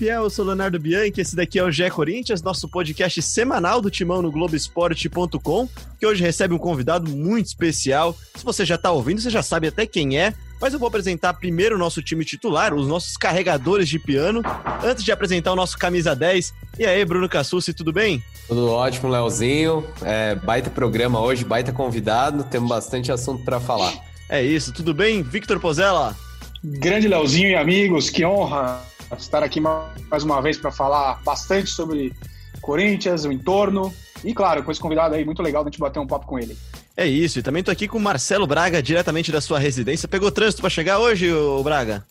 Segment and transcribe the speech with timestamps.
[0.00, 3.90] Fiel, eu sou Leonardo Bianchi, esse daqui é o GE Corinthians, nosso podcast semanal do
[3.90, 5.68] Timão no Globoesporte.com,
[5.98, 8.16] que hoje recebe um convidado muito especial.
[8.34, 11.34] Se você já tá ouvindo, você já sabe até quem é, mas eu vou apresentar
[11.34, 14.40] primeiro o nosso time titular, os nossos carregadores de piano,
[14.82, 16.54] antes de apresentar o nosso camisa 10.
[16.78, 18.24] E aí, Bruno Cassucci, tudo bem?
[18.48, 19.86] Tudo ótimo, Leozinho.
[20.00, 23.92] É, baita programa hoje, baita convidado, temos bastante assunto para falar.
[24.30, 25.22] É isso, tudo bem?
[25.22, 26.16] Victor Pozella?
[26.62, 28.82] Grande Leozinho e amigos, que honra
[29.18, 32.12] estar aqui mais uma vez para falar bastante sobre
[32.60, 36.06] Corinthians, o entorno e, claro, com esse convidado aí muito legal a gente bater um
[36.06, 36.56] papo com ele.
[36.94, 40.06] É isso, e também tô aqui com o Marcelo Braga, diretamente da sua residência.
[40.06, 42.04] Pegou trânsito para chegar hoje, o Braga?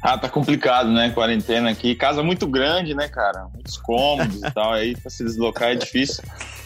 [0.00, 1.10] Ah, tá complicado, né?
[1.10, 1.94] Quarentena aqui.
[1.94, 3.48] Casa muito grande, né, cara?
[3.52, 4.72] Muitos cômodos e tal.
[4.72, 6.22] Aí pra se deslocar é difícil.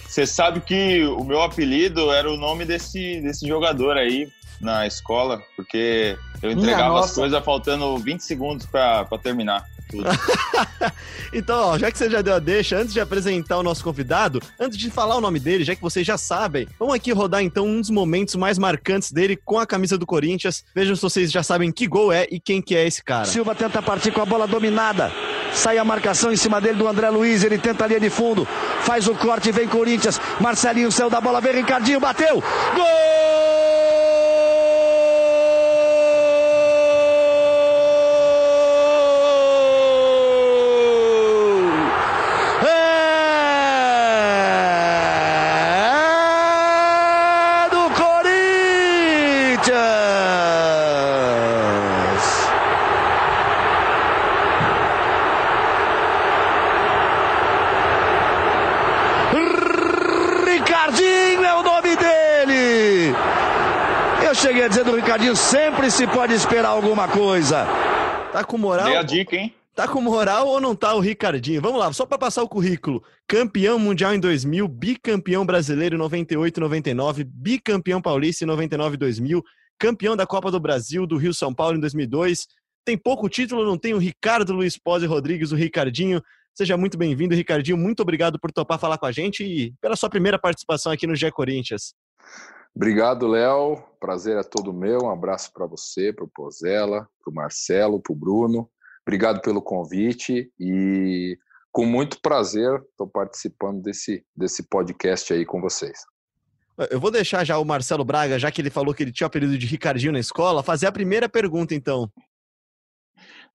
[0.07, 4.29] Você sabe que o meu apelido era o nome desse, desse jogador aí,
[4.61, 9.65] na escola, porque eu entregava as coisas faltando 20 segundos para terminar.
[11.33, 14.41] então, ó, já que você já deu a deixa, antes de apresentar o nosso convidado,
[14.59, 17.67] antes de falar o nome dele, já que vocês já sabem, vamos aqui rodar então
[17.67, 20.65] um dos momentos mais marcantes dele com a camisa do Corinthians.
[20.75, 23.25] Vejam se vocês já sabem que gol é e quem que é esse cara.
[23.25, 25.11] Silva tenta partir com a bola dominada.
[25.53, 28.47] Sai a marcação em cima dele do André Luiz, ele tenta a linha de fundo,
[28.83, 30.21] faz o corte, vem Corinthians.
[30.41, 32.43] Marcelinho saiu da bola, vem Ricardinho, bateu.
[32.75, 33.38] Gol!
[65.19, 67.67] Ricardinho sempre se pode esperar alguma coisa.
[68.33, 68.87] Tá com moral?
[68.87, 69.53] Dei a dica, hein?
[69.75, 71.61] Tá com moral ou não tá o Ricardinho?
[71.61, 73.03] Vamos lá, só para passar o currículo.
[73.27, 78.97] Campeão mundial em 2000, bicampeão brasileiro em 98 e 99, bicampeão paulista em 99 e
[78.97, 79.43] 2000,
[79.77, 82.47] campeão da Copa do Brasil, do Rio São Paulo em 2002.
[82.85, 86.23] Tem pouco título, não tem o Ricardo Luiz Pose Rodrigues, o Ricardinho.
[86.55, 87.77] Seja muito bem-vindo, Ricardinho.
[87.77, 91.17] Muito obrigado por topar falar com a gente e pela sua primeira participação aqui no
[91.17, 91.93] Gé Corinthians.
[92.79, 93.83] Obrigado, Léo.
[93.99, 95.01] Prazer é todo meu.
[95.03, 98.71] Um abraço para você, para o Pozella, para o Marcelo, para o Bruno.
[99.03, 101.37] Obrigado pelo convite e
[101.73, 105.99] com muito prazer estou participando desse, desse podcast aí com vocês.
[106.89, 109.29] Eu vou deixar já o Marcelo Braga, já que ele falou que ele tinha o
[109.29, 112.09] apelido de Ricardinho na escola, fazer a primeira pergunta, então.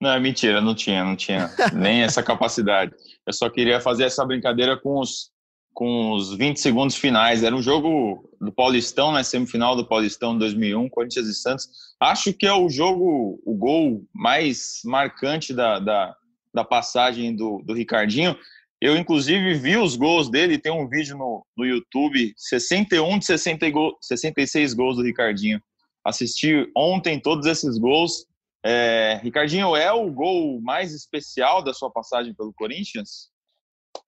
[0.02, 2.94] Não, é mentira, não tinha, não tinha nem essa capacidade.
[3.26, 5.33] Eu só queria fazer essa brincadeira com os
[5.74, 7.44] com os 20 segundos finais.
[7.44, 9.24] Era um jogo do Paulistão, né?
[9.24, 11.68] Semifinal do Paulistão 2001, Corinthians e Santos.
[12.00, 16.16] Acho que é o jogo, o gol mais marcante da, da,
[16.54, 18.38] da passagem do, do Ricardinho.
[18.80, 23.70] Eu, inclusive, vi os gols dele, tem um vídeo no, no YouTube, 61 de 60
[23.72, 25.62] go, 66 gols do Ricardinho.
[26.06, 28.26] Assisti ontem todos esses gols.
[28.66, 33.30] É, Ricardinho, é o gol mais especial da sua passagem pelo Corinthians?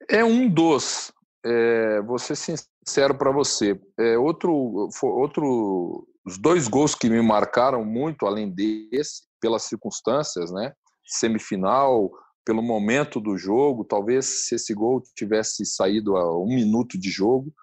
[0.10, 1.14] É um dos,
[1.46, 3.80] é, vou ser sincero para você.
[4.00, 10.74] É, outro, outro, os dois gols que me marcaram muito, além desse, pelas circunstâncias, né?
[11.06, 12.12] Semifinal,
[12.44, 17.54] pelo momento do jogo, talvez se esse gol tivesse saído a um minuto de jogo,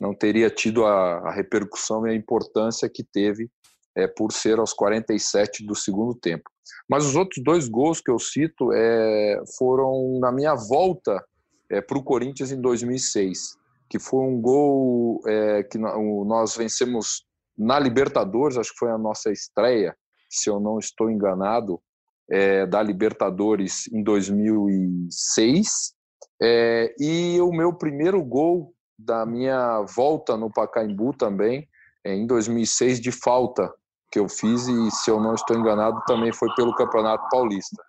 [0.00, 3.50] não teria tido a, a repercussão e a importância que teve
[3.96, 6.48] é, por ser aos 47 do segundo tempo.
[6.88, 11.22] Mas os outros dois gols que eu cito é, foram na minha volta
[11.70, 13.56] é, para o Corinthians em 2006,
[13.88, 17.24] que foi um gol é, que nós vencemos
[17.56, 19.96] na Libertadores, acho que foi a nossa estreia,
[20.28, 21.80] se eu não estou enganado,
[22.30, 25.94] é, da Libertadores em 2006.
[26.42, 31.68] É, e o meu primeiro gol da minha volta no Pacaembu também,
[32.04, 33.72] é, em 2006, de falta
[34.10, 37.82] que eu fiz, e se eu não estou enganado, também foi pelo Campeonato Paulista.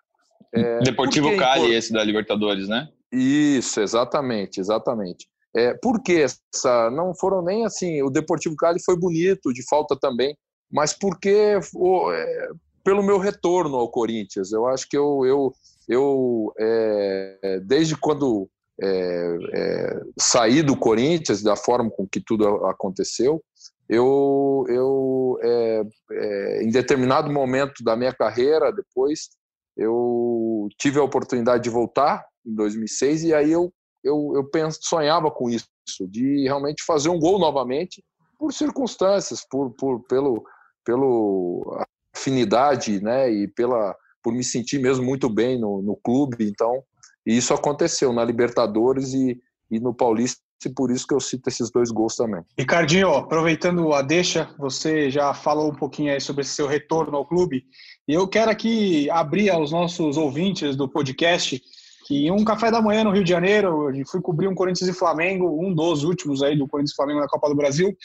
[0.53, 2.87] É, Deportivo Cali, esse da Libertadores, né?
[3.11, 5.27] Isso, exatamente, exatamente.
[5.55, 6.89] É, por que essa?
[6.91, 8.01] Não foram nem assim.
[8.01, 10.37] O Deportivo Cali foi bonito, de falta também,
[10.69, 12.49] mas porque o, é,
[12.85, 14.51] pelo meu retorno ao Corinthians.
[14.51, 15.53] Eu acho que eu, eu,
[15.89, 18.47] eu é, desde quando
[18.81, 23.41] é, é, saí do Corinthians, da forma com que tudo aconteceu,
[23.89, 29.29] eu, eu é, em determinado momento da minha carreira, depois,
[29.75, 35.31] eu tive a oportunidade de voltar em 2006 e aí eu eu, eu penso, sonhava
[35.31, 35.67] com isso,
[36.07, 38.03] de realmente fazer um gol novamente
[38.37, 40.45] por circunstâncias, por, por pelo
[40.85, 41.83] pelo
[42.15, 46.47] afinidade, né, e pela por me sentir mesmo muito bem no, no clube.
[46.47, 46.83] Então,
[47.25, 49.39] isso aconteceu na Libertadores e,
[49.69, 52.41] e no Paulista e por isso que eu cito esses dois gols também.
[52.57, 57.65] Ricardinho, aproveitando a deixa, você já falou um pouquinho aí sobre seu retorno ao clube,
[58.07, 61.61] e eu quero aqui abrir aos nossos ouvintes do podcast
[62.05, 64.89] que em um café da manhã no Rio de Janeiro, eu fui cobrir um Corinthians
[64.89, 67.95] e Flamengo, um dos últimos aí do Corinthians e Flamengo na Copa do Brasil,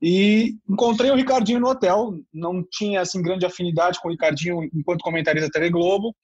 [0.00, 5.02] e encontrei o Ricardinho no hotel, não tinha assim grande afinidade com o Ricardinho enquanto
[5.02, 6.14] comentarista da TV Globo.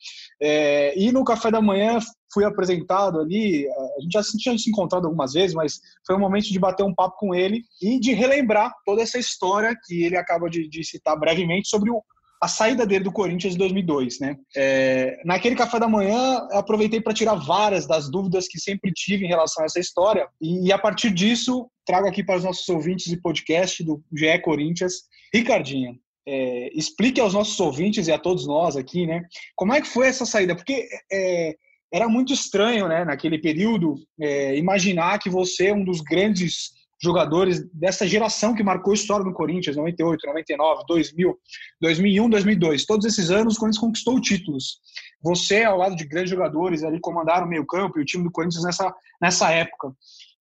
[0.41, 1.99] É, e no café da manhã
[2.33, 6.53] fui apresentado ali, a gente já tinha se encontrado algumas vezes, mas foi um momento
[6.53, 10.49] de bater um papo com ele e de relembrar toda essa história que ele acaba
[10.49, 12.03] de, de citar brevemente sobre o,
[12.45, 14.37] a saída dele do Corinthians em 2002, né?
[14.55, 19.29] É, naquele café da manhã, aproveitei para tirar várias das dúvidas que sempre tive em
[19.29, 23.17] relação a essa história e, a partir disso trago aqui para os nossos ouvintes de
[23.17, 25.99] podcast do GE Corinthians, Ricardinho.
[26.29, 29.23] É, explique aos nossos ouvintes e a todos nós aqui, né?
[29.57, 30.55] Como é que foi essa saída?
[30.55, 31.55] Porque é,
[31.91, 33.07] era muito estranho, né?
[33.07, 38.93] Naquele período, é, imaginar que você é um dos grandes jogadores dessa geração que marcou
[38.93, 41.39] a história do Corinthians, 98, 99, 2000,
[41.81, 42.87] 2001, 2002.
[42.87, 44.79] Todos esses anos o Corinthians conquistou títulos.
[45.23, 48.65] Você, ao lado de grandes jogadores, ali comandaram o meio-campo e o time do Corinthians
[48.65, 49.93] nessa, nessa época.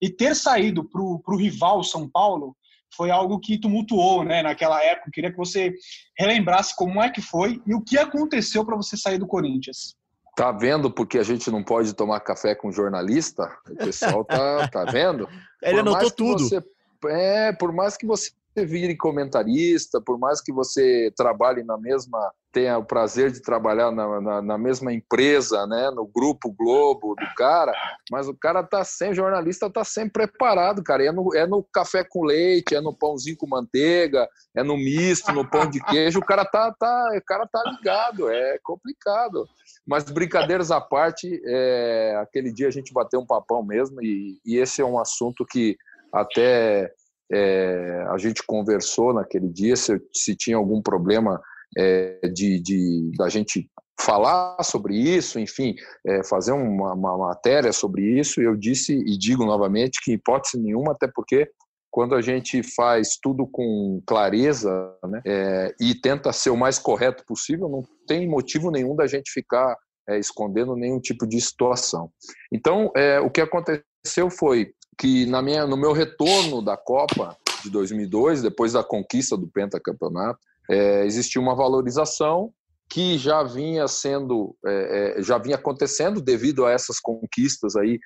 [0.01, 2.55] E ter saído para o rival São Paulo
[2.95, 5.07] foi algo que tumultuou né, naquela época.
[5.07, 5.73] Eu queria que você
[6.17, 9.95] relembrasse como é que foi e o que aconteceu para você sair do Corinthians.
[10.35, 13.55] Tá vendo porque a gente não pode tomar café com jornalista?
[13.69, 15.27] O pessoal tá, tá vendo?
[15.61, 16.49] Ele por anotou tudo.
[16.49, 16.63] Você,
[17.07, 22.77] é, por mais que você vire comentarista, por mais que você trabalhe na mesma, tenha
[22.77, 27.73] o prazer de trabalhar na, na, na, mesma empresa, né, no grupo Globo do cara,
[28.11, 31.03] mas o cara tá sempre, jornalista tá sempre preparado, cara.
[31.03, 35.31] É no, é no café com leite, é no pãozinho com manteiga, é no misto,
[35.31, 39.47] no pão de queijo, o cara tá, tá, o cara tá ligado, é complicado.
[39.85, 44.57] Mas brincadeiras à parte, é, aquele dia a gente bateu um papão mesmo, e, e
[44.57, 45.77] esse é um assunto que
[46.11, 46.91] até
[47.31, 51.41] é, a gente conversou naquele dia se, se tinha algum problema
[51.77, 53.69] é, de, de da gente
[53.99, 55.75] falar sobre isso, enfim,
[56.05, 58.41] é, fazer uma, uma, matéria sobre isso.
[58.41, 61.49] Eu disse e digo novamente que hipótese nenhuma, até porque
[61.93, 67.23] quando a gente faz tudo com clareza né, é, e tenta ser o mais correto
[67.23, 69.77] possível, não tem motivo nenhum da gente ficar
[70.09, 72.09] é, escondendo nenhum tipo de situação.
[72.51, 77.69] Então, é, o que aconteceu foi que na minha, no meu retorno da Copa de
[77.69, 80.39] 2002, depois da conquista do pentacampeonato,
[80.71, 82.51] é, existiu uma valorização
[82.89, 87.99] que já vinha sendo, é, é, já vinha acontecendo devido a essas conquistas aí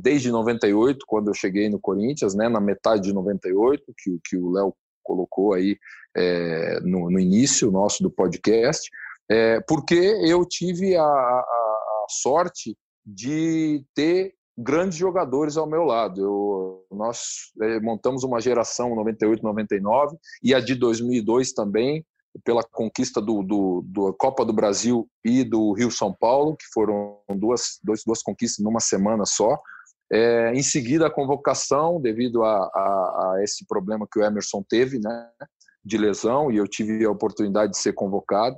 [0.00, 4.50] desde 98, quando eu cheguei no Corinthians, né, na metade de 98, que, que o
[4.50, 5.76] Léo colocou aí
[6.16, 8.90] é, no, no, início nosso do podcast,
[9.30, 16.20] é, porque eu tive a, a, a, sorte de ter grandes jogadores ao meu lado.
[16.20, 22.04] Eu, nós é, montamos uma geração 98, 99 e a de 2002 também,
[22.42, 27.18] pela conquista do, do, do Copa do Brasil e do Rio São Paulo, que foram
[27.36, 29.58] duas, duas, conquistas numa semana só.
[30.12, 34.98] É, em seguida, a convocação, devido a, a, a, esse problema que o Emerson teve,
[34.98, 35.28] né,
[35.84, 38.56] de lesão, e eu tive a oportunidade de ser convocado.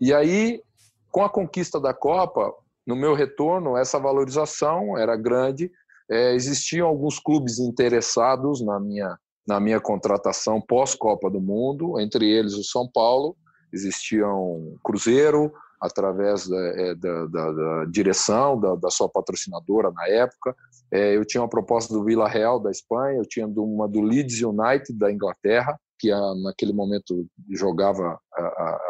[0.00, 0.62] E aí,
[1.10, 2.52] com a conquista da Copa,
[2.86, 5.70] no meu retorno, essa valorização era grande.
[6.10, 12.52] É, existiam alguns clubes interessados na minha, na minha contratação pós-Copa do Mundo, entre eles
[12.52, 13.34] o São Paulo,
[13.72, 15.50] existiam Cruzeiro,
[15.80, 20.54] através da, é, da, da, da direção, da, sua patrocinadora na época.
[20.92, 24.42] É, eu tinha uma proposta do Vila Real da Espanha, eu tinha uma do Leeds
[24.42, 28.80] United da Inglaterra, que a, naquele momento jogava a, a,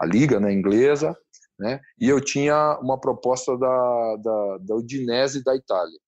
[0.00, 1.16] a liga né, inglesa,
[1.58, 1.80] né?
[1.98, 5.98] e eu tinha uma proposta da, da, da Udinese da Itália.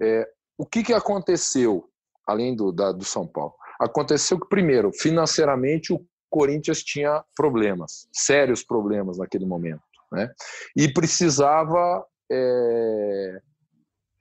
[0.00, 1.88] É, o que, que aconteceu,
[2.26, 3.54] além do, da, do São Paulo?
[3.80, 10.32] Aconteceu que, primeiro, financeiramente, o Corinthians tinha problemas, sérios problemas naquele momento, né?
[10.76, 13.40] E precisava é,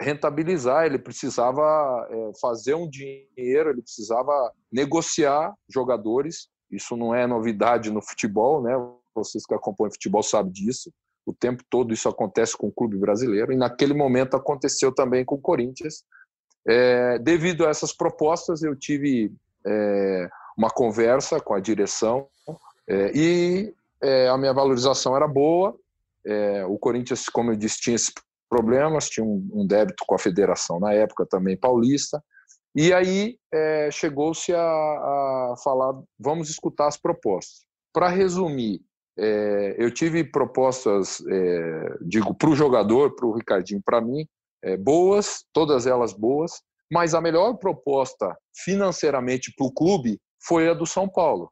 [0.01, 6.50] rentabilizar, ele precisava é, fazer um dinheiro, ele precisava negociar jogadores.
[6.70, 8.74] Isso não é novidade no futebol, né?
[9.15, 10.91] Vocês que acompanham futebol sabem disso.
[11.25, 15.36] O tempo todo isso acontece com o clube brasileiro e naquele momento aconteceu também com
[15.36, 16.03] o Corinthians.
[16.68, 19.34] É, devido a essas propostas, eu tive
[19.65, 22.27] é, uma conversa com a direção
[22.88, 25.75] é, e é, a minha valorização era boa.
[26.25, 28.13] É, o Corinthians, como eu disse, tinha esses
[28.50, 32.24] problemas, tinha um, um, débito com a federação na época também paulista.
[32.75, 37.65] E aí é, chegou-se a, a falar, vamos escutar as propostas.
[37.94, 38.82] Para resumir,
[39.77, 41.22] eu tive propostas,
[42.01, 44.25] digo, para o jogador, para o Ricardinho, para mim,
[44.63, 50.74] é, boas, todas elas boas, mas a melhor proposta financeiramente para o clube foi a
[50.74, 51.51] do São Paulo.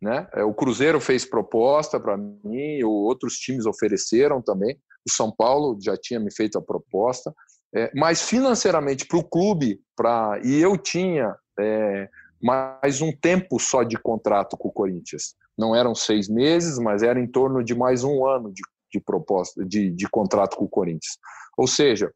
[0.00, 0.28] Né?
[0.34, 4.78] É, o Cruzeiro fez proposta para mim, outros times ofereceram também.
[5.06, 7.34] O São Paulo já tinha me feito a proposta,
[7.74, 12.08] é, mas financeiramente para o clube, pra, e eu tinha é,
[12.40, 15.34] mais um tempo só de contrato com o Corinthians.
[15.56, 18.62] Não eram seis meses, mas era em torno de mais um ano de,
[18.92, 21.16] de proposta de, de contrato com o Corinthians.
[21.56, 22.12] Ou seja,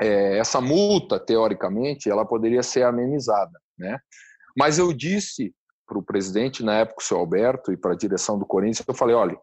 [0.00, 3.58] é, essa multa, teoricamente, ela poderia ser amenizada.
[3.78, 3.98] Né?
[4.56, 5.54] Mas eu disse
[5.86, 8.94] para o presidente, na época, o senhor Alberto, e para a direção do Corinthians, eu
[8.94, 9.38] falei, olha,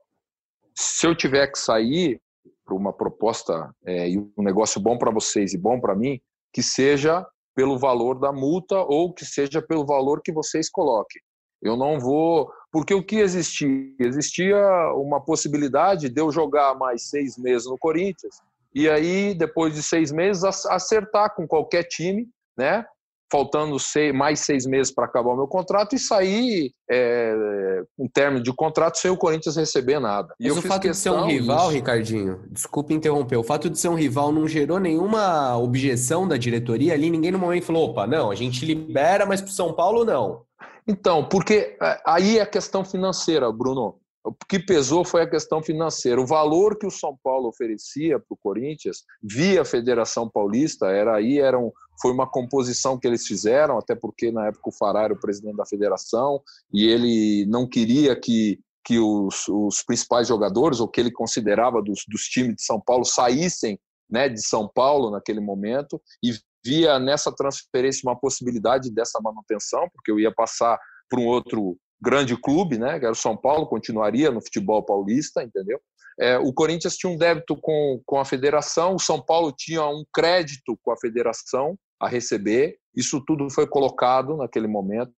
[0.76, 2.22] se eu tiver que sair
[2.66, 6.20] para uma proposta é, e um negócio bom para vocês e bom para mim,
[6.54, 11.22] que seja pelo valor da multa ou que seja pelo valor que vocês coloquem.
[11.62, 12.52] Eu não vou.
[12.72, 13.70] Porque o que existia?
[14.00, 14.58] Existia
[14.96, 18.36] uma possibilidade de eu jogar mais seis meses no Corinthians
[18.74, 22.86] e aí, depois de seis meses, acertar com qualquer time, né?
[23.32, 28.42] Faltando seis, mais seis meses para acabar o meu contrato e sair é, um término
[28.42, 30.34] de contrato sem o Corinthians receber nada.
[30.40, 31.70] Mas e o fato de ser um rival, disso.
[31.70, 36.94] Ricardinho, desculpe interromper, o fato de ser um rival não gerou nenhuma objeção da diretoria
[36.94, 37.10] ali?
[37.10, 40.42] Ninguém no momento falou, opa, não, a gente libera, mas para São Paulo não.
[40.88, 43.99] Então, porque é, aí é a questão financeira, Bruno.
[44.24, 46.20] O que pesou foi a questão financeira.
[46.20, 51.40] O valor que o São Paulo oferecia para o Corinthians, via Federação Paulista, era aí
[51.40, 51.72] era um,
[52.02, 55.58] foi uma composição que eles fizeram, até porque na época o Fará era o presidente
[55.58, 56.42] da federação
[56.74, 62.04] e ele não queria que, que os, os principais jogadores, ou que ele considerava dos,
[62.08, 66.32] dos times de São Paulo, saíssem né, de São Paulo naquele momento e
[66.64, 70.78] via nessa transferência uma possibilidade dessa manutenção, porque eu ia passar
[71.10, 75.44] para um outro grande clube, né, que era o São Paulo, continuaria no futebol paulista,
[75.44, 75.80] entendeu?
[76.20, 80.04] É, o Corinthians tinha um débito com, com a federação, o São Paulo tinha um
[80.14, 85.12] crédito com a federação a receber, isso tudo foi colocado naquele momento.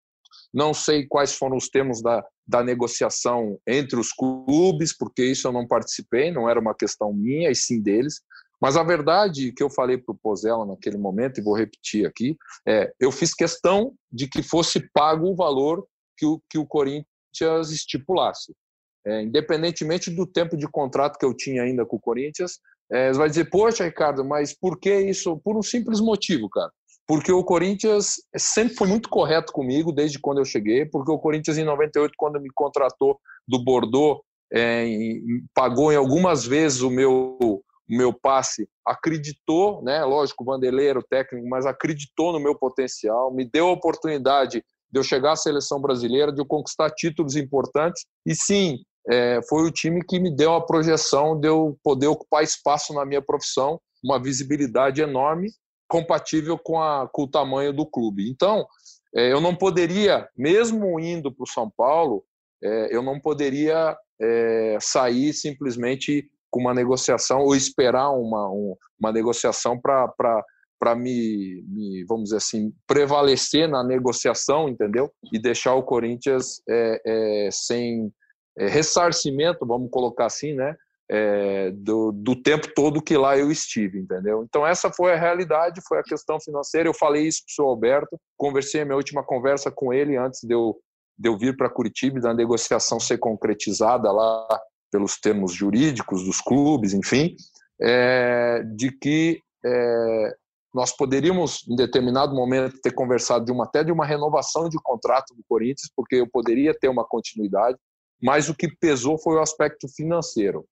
[0.54, 5.52] Não sei quais foram os termos da, da negociação entre os clubes, porque isso eu
[5.52, 8.22] não participei, não era uma questão minha e sim deles.
[8.62, 12.38] Mas a verdade que eu falei para o Pozella naquele momento, e vou repetir aqui,
[12.68, 15.84] é eu fiz questão de que fosse pago o valor
[16.22, 18.54] que o, que o Corinthians estipulasse.
[19.04, 22.60] É, independentemente do tempo de contrato que eu tinha ainda com o Corinthians,
[22.92, 25.42] é, vai dizer, poxa, Ricardo, mas por que isso?
[25.44, 26.72] Por um simples motivo, cara.
[27.08, 31.58] Porque o Corinthians sempre foi muito correto comigo desde quando eu cheguei, porque o Corinthians
[31.58, 34.22] em 98, quando me contratou do Bordeaux,
[34.54, 34.86] é,
[35.56, 40.04] pagou em algumas vezes o meu, o meu passe, acreditou, né?
[40.04, 45.04] Lógico, o o técnico, mas acreditou no meu potencial, me deu a oportunidade de eu
[45.04, 48.04] chegar à seleção brasileira, de eu conquistar títulos importantes.
[48.26, 48.80] E sim,
[49.10, 53.06] é, foi o time que me deu a projeção de eu poder ocupar espaço na
[53.06, 55.50] minha profissão, uma visibilidade enorme,
[55.88, 58.30] compatível com, a, com o tamanho do clube.
[58.30, 58.66] Então,
[59.16, 62.24] é, eu não poderia, mesmo indo para o São Paulo,
[62.64, 69.12] é, eu não poderia é, sair simplesmente com uma negociação ou esperar uma, um, uma
[69.12, 70.44] negociação para
[70.82, 75.12] para me, me, vamos dizer assim, prevalecer na negociação, entendeu?
[75.32, 78.12] E deixar o Corinthians é, é, sem
[78.58, 80.76] é, ressarcimento, vamos colocar assim, né?
[81.08, 84.44] É, do, do tempo todo que lá eu estive, entendeu?
[84.44, 86.90] Então essa foi a realidade, foi a questão financeira.
[86.90, 90.54] Eu falei isso para o Alberto, conversei a minha última conversa com ele antes de
[90.54, 90.80] eu,
[91.16, 94.48] de eu vir para Curitiba, da negociação ser concretizada lá
[94.92, 97.36] pelos termos jurídicos dos clubes, enfim,
[97.80, 100.36] é, de que é,
[100.74, 105.34] nós poderíamos, em determinado momento, ter conversado de uma, até de uma renovação de contrato
[105.36, 107.78] do Corinthians, porque eu poderia ter uma continuidade,
[108.22, 110.66] mas o que pesou foi o aspecto financeiro.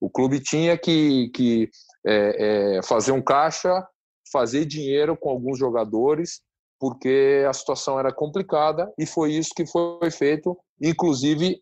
[0.00, 1.68] O clube tinha que, que
[2.06, 3.86] é, é, fazer um caixa,
[4.32, 6.40] fazer dinheiro com alguns jogadores,
[6.78, 10.56] porque a situação era complicada e foi isso que foi feito.
[10.80, 11.60] Inclusive,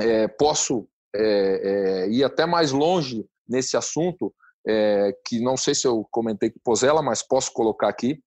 [0.00, 4.34] é, posso é, é, ir até mais longe nesse assunto,
[4.66, 8.20] é, que não sei se eu comentei com o Pozella, mas posso colocar aqui,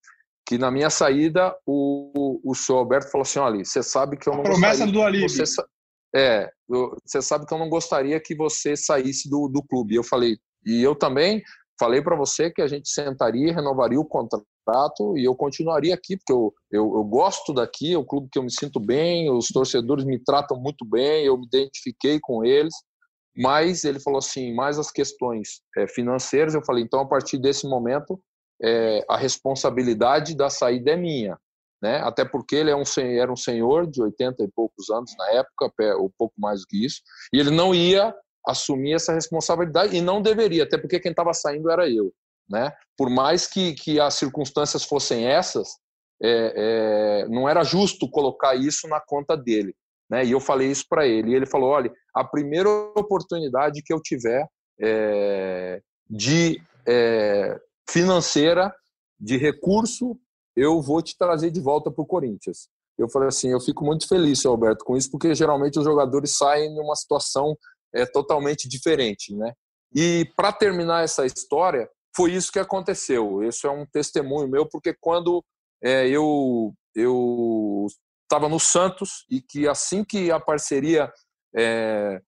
[0.48, 4.34] que na minha saída o, o senhor Alberto falou assim, olha, você sabe que eu
[4.34, 5.00] não A promessa do.
[5.30, 5.44] Você,
[6.16, 9.96] é, você sabe que eu não gostaria que você saísse do, do clube.
[9.96, 11.42] Eu falei, e eu também
[11.80, 16.32] falei para você que a gente sentaria, renovaria o contrato e eu continuaria aqui, porque
[16.32, 20.06] eu, eu, eu, gosto daqui, é um clube que eu me sinto bem, os torcedores
[20.06, 22.74] me tratam muito bem, eu me identifiquei com eles
[23.36, 27.68] mas ele falou assim, mais as questões é, financeiras, eu falei, então a partir desse
[27.68, 28.20] momento
[28.62, 31.38] é, a responsabilidade da saída é minha,
[31.82, 31.98] né?
[31.98, 35.74] Até porque ele é um, era um senhor de 80 e poucos anos na época,
[35.98, 37.02] ou pouco mais do que isso,
[37.34, 38.16] e ele não ia
[38.48, 42.14] assumir essa responsabilidade e não deveria, até porque quem estava saindo era eu,
[42.50, 42.72] né?
[42.98, 45.78] Por mais que, que as circunstâncias fossem essas,
[46.22, 46.54] é,
[47.24, 49.76] é, não era justo colocar isso na conta dele,
[50.14, 50.24] né?
[50.24, 54.00] E eu falei isso para ele, e ele falou: olha, a primeira oportunidade que eu
[54.00, 54.48] tiver
[54.80, 58.72] é, de é, financeira,
[59.20, 60.16] de recurso,
[60.56, 62.70] eu vou te trazer de volta para o Corinthians.
[62.96, 66.38] Eu falei assim, eu fico muito feliz, seu Alberto, com isso, porque geralmente os jogadores
[66.38, 67.58] saem numa situação
[67.92, 69.52] é, totalmente diferente, né?
[69.96, 73.42] E para terminar essa história, foi isso que aconteceu.
[73.42, 75.44] Isso é um testemunho meu, porque quando
[75.84, 77.88] é, eu eu
[78.34, 81.12] estava no Santos e que assim que a parceria
[81.56, 82.20] é,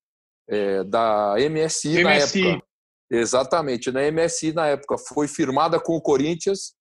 [0.47, 2.65] é, da MSI, MSI, na época,
[3.09, 6.75] exatamente, na MSI na época foi firmada com o Corinthians,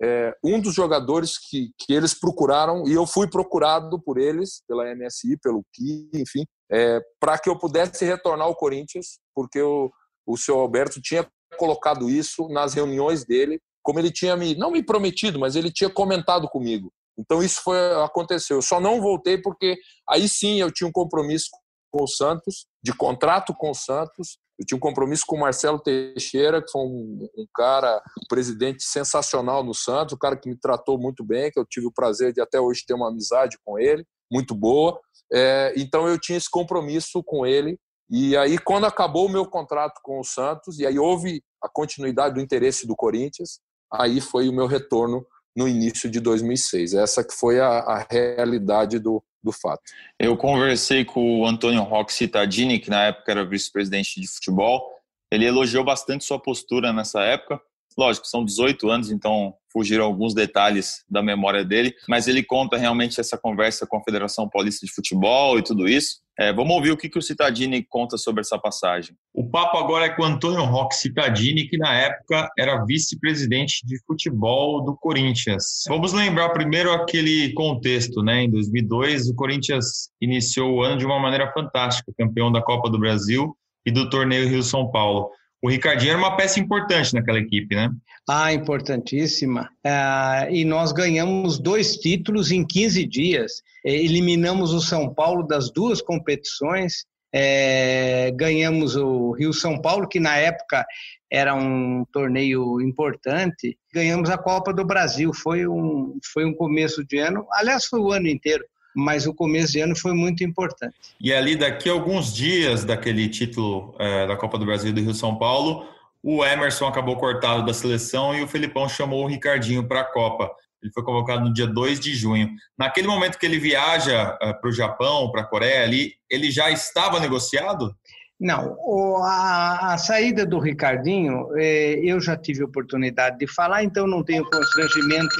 [0.00, 4.94] é, um dos jogadores que, que eles procuraram, e eu fui procurado por eles, pela
[4.94, 9.90] MSI, pelo KI, enfim, é, para que eu pudesse retornar ao Corinthians, porque o,
[10.24, 14.84] o seu Alberto tinha colocado isso nas reuniões dele, como ele tinha me, não me
[14.84, 16.92] prometido, mas ele tinha comentado comigo.
[17.18, 18.58] Então isso foi aconteceu.
[18.58, 19.76] Eu só não voltei porque
[20.08, 21.48] aí sim eu tinha um compromisso
[21.90, 25.78] com o Santos, de contrato com o Santos, eu tinha um compromisso com o Marcelo
[25.78, 30.58] Teixeira, que foi um, um, cara, um presidente sensacional no Santos, um cara que me
[30.58, 33.78] tratou muito bem, que eu tive o prazer de até hoje ter uma amizade com
[33.78, 35.00] ele, muito boa.
[35.32, 37.78] É, então eu tinha esse compromisso com ele.
[38.10, 42.34] E aí, quando acabou o meu contrato com o Santos, e aí houve a continuidade
[42.34, 43.60] do interesse do Corinthians,
[43.92, 45.24] aí foi o meu retorno
[45.56, 46.94] no início de 2006.
[46.94, 49.82] Essa que foi a, a realidade do, do fato.
[50.18, 54.82] Eu conversei com o Antônio Roque Cittadini, que na época era vice-presidente de futebol.
[55.30, 57.60] Ele elogiou bastante sua postura nessa época.
[57.96, 63.20] Lógico, são 18 anos, então fugiram alguns detalhes da memória dele, mas ele conta realmente
[63.20, 66.20] essa conversa com a Federação Paulista de Futebol e tudo isso.
[66.38, 69.16] É, vamos ouvir o que, que o Citadini conta sobre essa passagem.
[69.34, 74.84] O papo agora é com Antônio Roque Citadini, que na época era vice-presidente de futebol
[74.84, 75.82] do Corinthians.
[75.88, 78.44] Vamos lembrar primeiro aquele contexto, né?
[78.44, 83.00] Em 2002, o Corinthians iniciou o ano de uma maneira fantástica, campeão da Copa do
[83.00, 85.30] Brasil e do torneio Rio-São Paulo.
[85.60, 87.90] O Ricardinho era uma peça importante naquela equipe, né?
[88.28, 89.68] Ah, importantíssima.
[89.84, 93.62] Ah, e nós ganhamos dois títulos em 15 dias.
[93.84, 97.06] Eliminamos o São Paulo das duas competições.
[97.34, 100.86] É, ganhamos o Rio São Paulo, que na época
[101.30, 103.76] era um torneio importante.
[103.92, 105.32] Ganhamos a Copa do Brasil.
[105.34, 109.72] Foi um, foi um começo de ano, aliás, foi o ano inteiro mas o começo
[109.72, 110.96] de ano foi muito importante.
[111.20, 115.14] E ali, daqui a alguns dias daquele título é, da Copa do Brasil do Rio
[115.14, 115.86] São Paulo,
[116.22, 120.50] o Emerson acabou cortado da seleção e o Felipão chamou o Ricardinho para a Copa.
[120.82, 122.50] Ele foi convocado no dia 2 de junho.
[122.76, 126.70] Naquele momento que ele viaja é, para o Japão, para a Coreia, ali, ele já
[126.70, 127.94] estava negociado?
[128.40, 128.76] Não,
[129.24, 134.48] a, a, saída do Ricardinho, é, eu já tive oportunidade de falar, então não tenho
[134.48, 135.34] constrangimento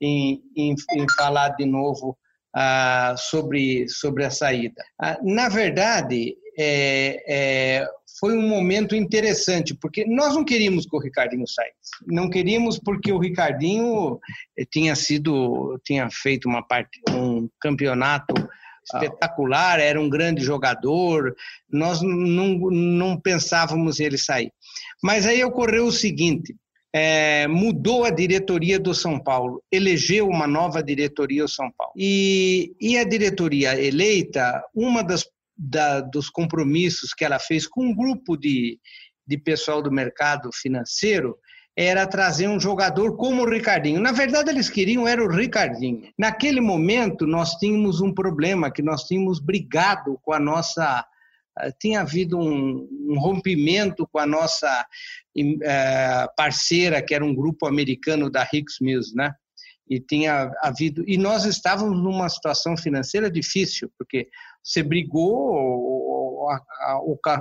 [0.00, 2.16] em, em, em falar de novo
[2.54, 4.82] ah, sobre, sobre a saída.
[5.00, 7.86] Ah, na verdade, é, é,
[8.20, 11.74] foi um momento interessante, porque nós não queríamos que o Ricardinho saísse.
[12.06, 14.20] Não queríamos porque o Ricardinho
[14.56, 18.34] eh, tinha sido, tinha feito uma parte, um campeonato
[18.84, 21.34] espetacular, era um grande jogador,
[21.70, 24.52] nós não, não pensávamos ele sair.
[25.02, 26.54] Mas aí ocorreu o seguinte,
[26.94, 31.92] é, mudou a diretoria do São Paulo, elegeu uma nova diretoria do São Paulo.
[31.96, 35.24] E, e a diretoria eleita, uma das
[35.56, 38.78] da, dos compromissos que ela fez com um grupo de,
[39.26, 41.36] de pessoal do mercado financeiro
[41.76, 44.00] era trazer um jogador como o Ricardinho.
[44.00, 46.08] Na verdade, eles queriam era o Ricardinho.
[46.16, 51.04] Naquele momento, nós tínhamos um problema, que nós tínhamos brigado com a nossa
[51.78, 54.86] tinha havido um, um, rompimento com a nossa
[55.38, 59.32] uh, parceira, que era um grupo americano da Hicks Mills, né?
[59.88, 64.28] E tinha havido e nós estávamos numa situação financeira difícil, porque
[64.62, 66.48] você brigou,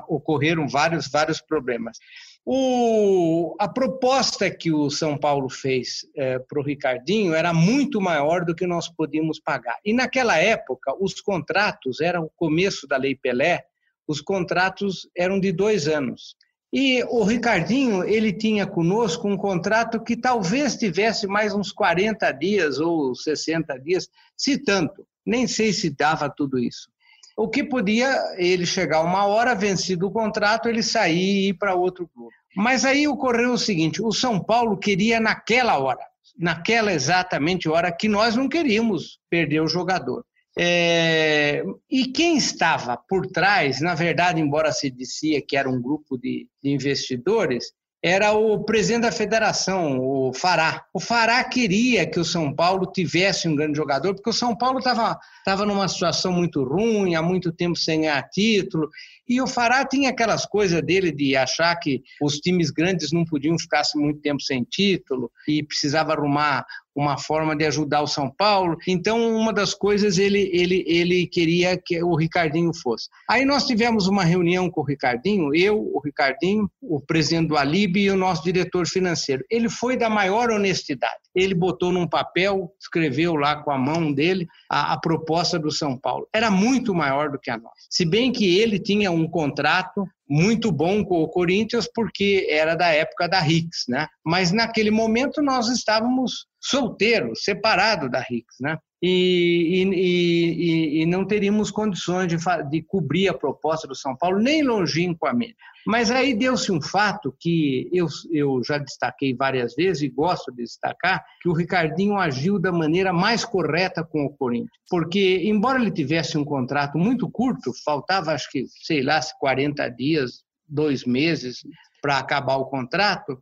[0.10, 1.98] ocorreram vários vários problemas.
[2.46, 8.44] O, a proposta que o São Paulo fez é, para o Ricardinho era muito maior
[8.44, 9.78] do que nós podíamos pagar.
[9.86, 13.64] E naquela época, os contratos, era o começo da Lei Pelé,
[14.08, 16.36] os contratos eram de dois anos.
[16.72, 22.80] E o Ricardinho, ele tinha conosco um contrato que talvez tivesse mais uns 40 dias
[22.80, 25.06] ou 60 dias, se tanto.
[25.24, 26.92] Nem sei se dava tudo isso.
[27.38, 31.76] O que podia ele chegar uma hora, vencido o contrato, ele sair e ir para
[31.76, 32.34] outro clube.
[32.56, 36.06] Mas aí ocorreu o seguinte: o São Paulo queria naquela hora.
[36.38, 40.26] naquela exatamente hora que nós não queríamos perder o jogador.
[40.58, 46.18] É, e quem estava por trás, na verdade, embora se dizia que era um grupo
[46.18, 47.74] de, de investidores,
[48.06, 50.84] era o presidente da federação, o Fará.
[50.94, 54.80] O Fará queria que o São Paulo tivesse um grande jogador, porque o São Paulo
[54.80, 58.90] estava estava numa situação muito ruim, há muito tempo sem ganhar título,
[59.28, 63.58] e o Fará tinha aquelas coisas dele de achar que os times grandes não podiam
[63.58, 68.78] ficar muito tempo sem título e precisava arrumar uma forma de ajudar o São Paulo.
[68.88, 73.10] Então, uma das coisas ele, ele, ele queria que o Ricardinho fosse.
[73.30, 77.98] Aí nós tivemos uma reunião com o Ricardinho, eu, o Ricardinho, o presidente do Alib
[77.98, 79.44] e o nosso diretor financeiro.
[79.50, 81.24] Ele foi da maior honestidade.
[81.36, 85.98] Ele botou num papel, escreveu lá com a mão dele a, a proposta do São
[85.98, 86.28] Paulo.
[86.32, 87.88] Era muito maior do que a nossa.
[87.90, 92.88] Se bem que ele tinha um contrato muito bom com o Corinthians porque era da
[92.88, 94.08] época da Rix, né?
[94.26, 98.78] Mas naquele momento nós estávamos solteiros, separados da Rix, né?
[99.06, 102.38] E, e, e, não teríamos condições de,
[102.70, 105.58] de, cobrir a proposta do São Paulo, nem longínquamente.
[105.86, 110.64] Mas aí deu-se um fato que eu, eu já destaquei várias vezes e gosto de
[110.64, 114.72] destacar, que o Ricardinho agiu da maneira mais correta com o Corinthians.
[114.90, 120.44] Porque, embora ele tivesse um contrato muito curto, faltava acho que, sei lá, 40 dias,
[120.66, 121.58] dois meses
[122.02, 123.38] para acabar o contrato,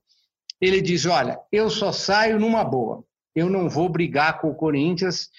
[0.60, 3.04] ele diz, olha, eu só saio numa boa,
[3.36, 5.30] eu não vou brigar com o Corinthians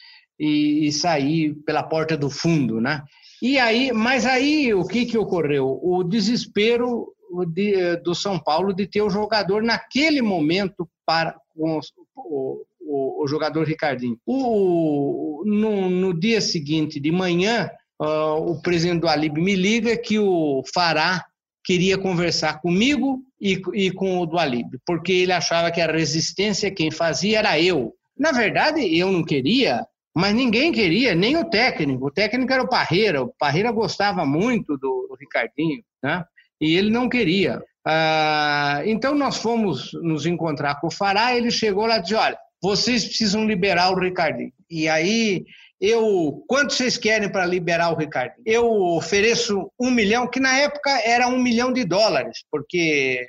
[0.43, 3.05] e, e sair pela porta do fundo, né?
[3.41, 5.79] E aí, mas aí o que, que ocorreu?
[5.81, 7.07] O desespero
[7.49, 11.79] de, do São Paulo de ter o jogador naquele momento para com
[12.17, 14.19] o, o, o jogador Ricardinho.
[14.27, 20.19] O, no, no, dia seguinte de manhã, uh, o presidente do Alib me liga que
[20.19, 21.25] o Fará
[21.65, 26.71] queria conversar comigo e, e com o do Alib, porque ele achava que a resistência
[26.71, 27.95] quem fazia era eu.
[28.19, 32.07] Na verdade, eu não queria, mas ninguém queria, nem o técnico.
[32.07, 33.23] O técnico era o Parreira.
[33.23, 36.25] O Parreira gostava muito do, do Ricardinho, né?
[36.61, 37.63] E ele não queria.
[37.87, 41.35] Ah, então nós fomos nos encontrar com o Fará.
[41.35, 44.53] Ele chegou lá e disse: Olha, vocês precisam liberar o Ricardinho.
[44.71, 45.45] E aí
[45.81, 48.45] eu, quanto vocês querem para liberar o Ricardinho?
[48.47, 53.27] Eu ofereço um milhão, que na época era um milhão de dólares, porque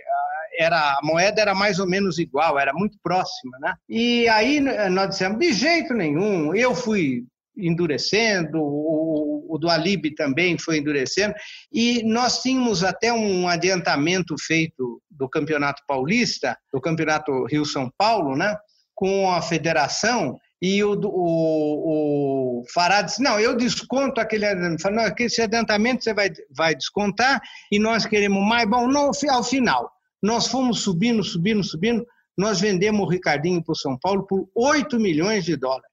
[0.57, 3.73] era, a moeda era mais ou menos igual, era muito próxima, né?
[3.89, 7.23] E aí nós dissemos, de jeito nenhum, eu fui
[7.55, 11.35] endurecendo, o, o do Alib também foi endurecendo,
[11.71, 18.55] e nós tínhamos até um adiantamento feito do Campeonato Paulista, do Campeonato Rio-São Paulo, né?
[18.95, 25.41] Com a federação, e o, o, o Fará disse, não, eu desconto aquele adiantamento, esse
[25.41, 29.91] adiantamento você vai, vai descontar e nós queremos mais, bom, não, ao final,
[30.23, 32.07] nós fomos subindo, subindo, subindo.
[32.37, 35.91] Nós vendemos o Ricardinho para o São Paulo por 8 milhões de dólares.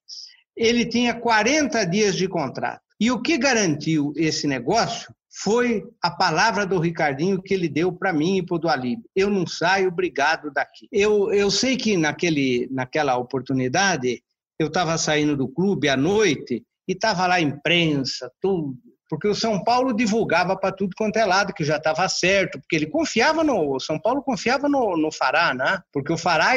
[0.56, 2.80] Ele tinha 40 dias de contrato.
[3.00, 5.12] E o que garantiu esse negócio
[5.42, 9.02] foi a palavra do Ricardinho que ele deu para mim e para o do Alib.
[9.16, 10.88] Eu não saio obrigado daqui.
[10.92, 14.22] Eu, eu sei que naquele, naquela oportunidade
[14.58, 18.76] eu estava saindo do clube à noite e estava lá a imprensa, tudo,
[19.10, 22.76] porque o São Paulo divulgava para tudo quanto é lado que já estava certo, porque
[22.76, 25.82] ele confiava no o São Paulo confiava no, no Fará, né?
[25.92, 26.52] Porque o Fará,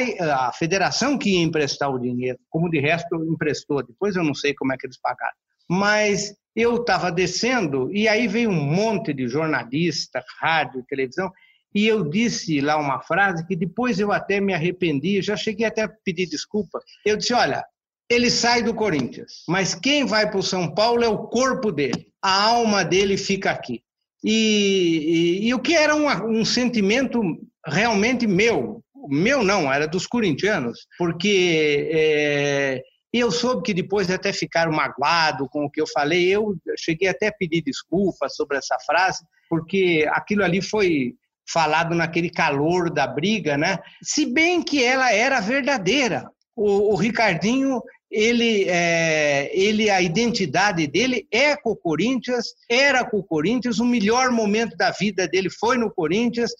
[0.47, 4.53] a federação que ia emprestar o dinheiro, como de resto emprestou, depois eu não sei
[4.53, 5.33] como é que eles pagaram.
[5.67, 11.31] Mas eu estava descendo e aí veio um monte de jornalista, rádio, televisão,
[11.73, 15.81] e eu disse lá uma frase que depois eu até me arrependi, já cheguei até
[15.81, 16.79] a pedir desculpa.
[17.03, 17.65] Eu disse: olha,
[18.07, 22.12] ele sai do Corinthians, mas quem vai para o São Paulo é o corpo dele
[22.23, 23.83] a alma dele fica aqui.
[24.23, 27.21] E, e, e o que era um, um sentimento
[27.65, 32.81] realmente meu, meu não, era dos corintianos, porque é,
[33.11, 37.27] eu soube que depois até ficaram magoado com o que eu falei, eu cheguei até
[37.27, 41.13] a pedir desculpa sobre essa frase, porque aquilo ali foi
[41.51, 43.77] falado naquele calor da briga, né?
[44.01, 46.29] Se bem que ela era verdadeira.
[46.55, 47.81] O, o Ricardinho
[48.13, 53.85] ele, é, ele, a identidade dele é com o Corinthians, era com o Corinthians, o
[53.85, 56.51] melhor momento da vida dele foi no Corinthians,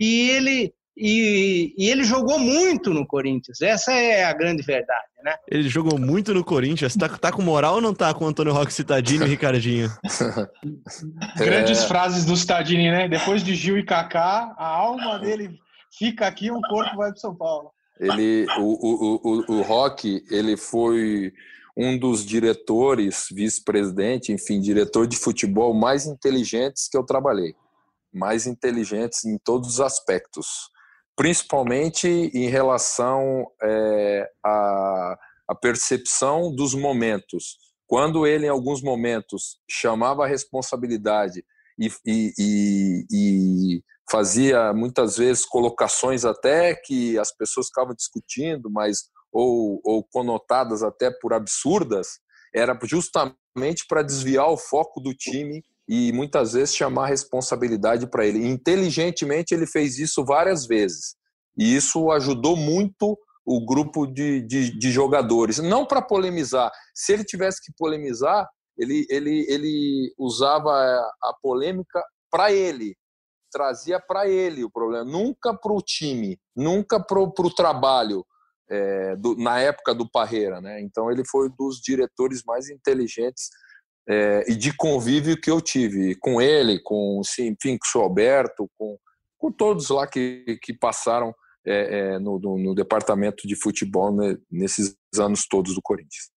[0.00, 5.36] e ele, e, e, ele jogou muito no Corinthians, essa é a grande verdade, né?
[5.48, 8.52] Ele jogou muito no Corinthians, tá, tá com moral ou não tá com o Antônio
[8.52, 9.88] Roque Citadini e Ricardinho?
[11.38, 11.86] Grandes é...
[11.86, 13.08] frases do Citadini, né?
[13.08, 15.56] Depois de Gil e Kaká, a alma dele
[15.96, 17.75] fica aqui, o corpo vai para São Paulo.
[17.98, 21.32] Ele, o, o, o, o Rock, ele foi
[21.76, 27.54] um dos diretores, vice-presidente, enfim, diretor de futebol mais inteligentes que eu trabalhei.
[28.12, 30.70] Mais inteligentes em todos os aspectos.
[31.16, 37.56] principalmente em relação é, à, à percepção dos momentos.
[37.86, 41.42] Quando ele, em alguns momentos, chamava a responsabilidade
[41.78, 49.04] e, e, e, e fazia muitas vezes colocações até que as pessoas ficavam discutindo, mas
[49.32, 52.18] ou, ou conotadas até por absurdas,
[52.54, 58.46] era justamente para desviar o foco do time e muitas vezes chamar responsabilidade para ele.
[58.46, 61.16] Inteligentemente ele fez isso várias vezes
[61.56, 65.58] e isso ajudou muito o grupo de, de, de jogadores.
[65.58, 72.52] Não para polemizar, se ele tivesse que polemizar, ele, ele, ele usava a polêmica para
[72.52, 72.96] ele,
[73.50, 78.24] trazia para ele o problema, nunca para o time, nunca para o trabalho.
[78.68, 80.80] É, do, na época do Parreira, né?
[80.80, 83.48] Então ele foi dos diretores mais inteligentes
[84.08, 88.70] é, e de convívio que eu tive com ele, com sim, enfim, com o Alberto,
[88.78, 88.96] com,
[89.38, 91.34] com todos lá que, que passaram
[91.66, 96.30] é, é no, no, no, departamento de futebol né, nesses anos todos do Corinthians.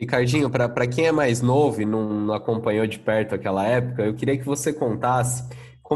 [0.00, 4.14] Ricardinho, para quem é mais novo e não, não, acompanhou de perto aquela época, eu
[4.14, 5.44] queria que você contasse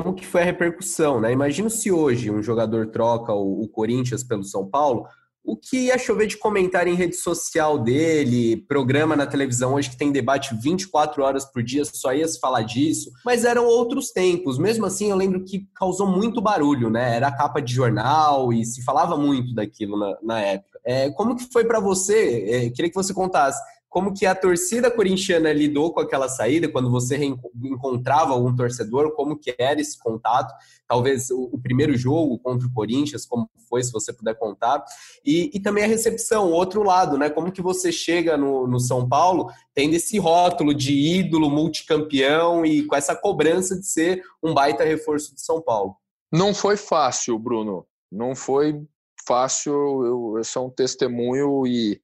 [0.02, 1.32] como que foi a repercussão, né?
[1.32, 5.06] Imagina se hoje um jogador troca o, o Corinthians pelo São Paulo,
[5.44, 9.96] o que ia chover de comentário em rede social dele, programa na televisão hoje que
[9.96, 14.58] tem debate 24 horas por dia, só ia se falar disso, mas eram outros tempos.
[14.58, 17.16] Mesmo assim, eu lembro que causou muito barulho, né?
[17.16, 20.78] Era capa de jornal e se falava muito daquilo na, na época.
[20.84, 22.44] É, como que foi para você?
[22.48, 26.90] É, queria que você contasse como que a torcida corintiana lidou com aquela saída, quando
[26.90, 27.16] você
[27.62, 30.52] encontrava algum torcedor, como que era esse contato,
[30.86, 34.84] talvez o, o, primeiro jogo contra o Corinthians, como foi, se você puder contar,
[35.24, 38.78] e, e também a recepção, o outro lado, né, como que você chega no, no
[38.78, 44.52] São Paulo tendo esse rótulo de ídolo, multicampeão e com essa cobrança de ser um
[44.52, 45.96] baita reforço de São Paulo.
[46.32, 48.82] Não foi fácil, Bruno, não foi
[49.26, 49.72] fácil,
[50.04, 52.00] eu, eu sou um testemunho e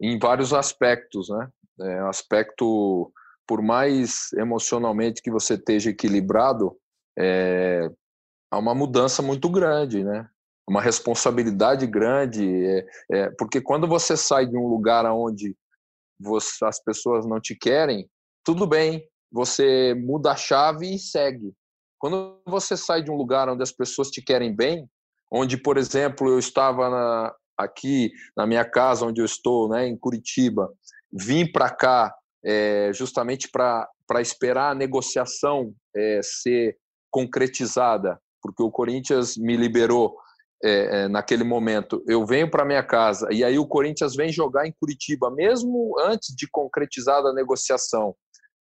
[0.00, 1.48] em vários aspectos, né?
[1.80, 3.12] É, aspecto,
[3.46, 6.76] por mais emocionalmente que você esteja equilibrado,
[7.18, 7.88] é,
[8.50, 10.28] há uma mudança muito grande, né?
[10.68, 15.54] Uma responsabilidade grande, é, é, porque quando você sai de um lugar onde
[16.18, 18.08] você, as pessoas não te querem,
[18.44, 21.52] tudo bem, você muda a chave e segue.
[21.98, 24.88] Quando você sai de um lugar onde as pessoas te querem bem,
[25.30, 29.96] onde, por exemplo, eu estava na, aqui na minha casa, onde eu estou, né, em
[29.96, 30.72] Curitiba,
[31.12, 32.14] vim para cá
[32.44, 33.88] é, justamente para
[34.20, 36.76] esperar a negociação é, ser
[37.10, 40.16] concretizada, porque o Corinthians me liberou
[40.62, 42.02] é, é naquele momento.
[42.06, 46.34] Eu venho para minha casa e aí o Corinthians vem jogar em Curitiba, mesmo antes
[46.34, 48.14] de concretizada a negociação,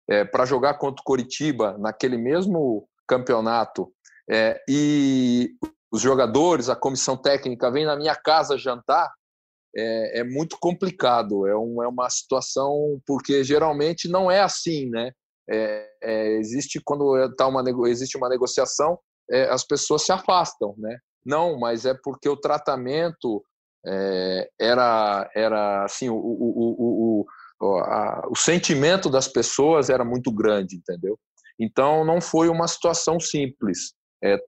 [0.10, 3.91] é, para jogar contra o Coritiba naquele mesmo campeonato.
[4.29, 5.51] É, e
[5.95, 9.10] os jogadores, a comissão técnica vem na minha casa jantar,
[9.73, 11.47] é, é muito complicado.
[11.47, 15.12] É, um, é, uma situação porque geralmente não é assim, né?
[15.49, 18.99] É, é existe quando tá uma existe uma negociação,
[19.31, 20.97] é, as pessoas se afastam, né?
[21.25, 23.41] Não, mas é porque o tratamento
[23.86, 27.25] é, era era assim o, o,
[27.62, 31.17] o, a, o sentimento das pessoas era muito grande, entendeu?
[31.58, 33.93] Então não foi uma situação simples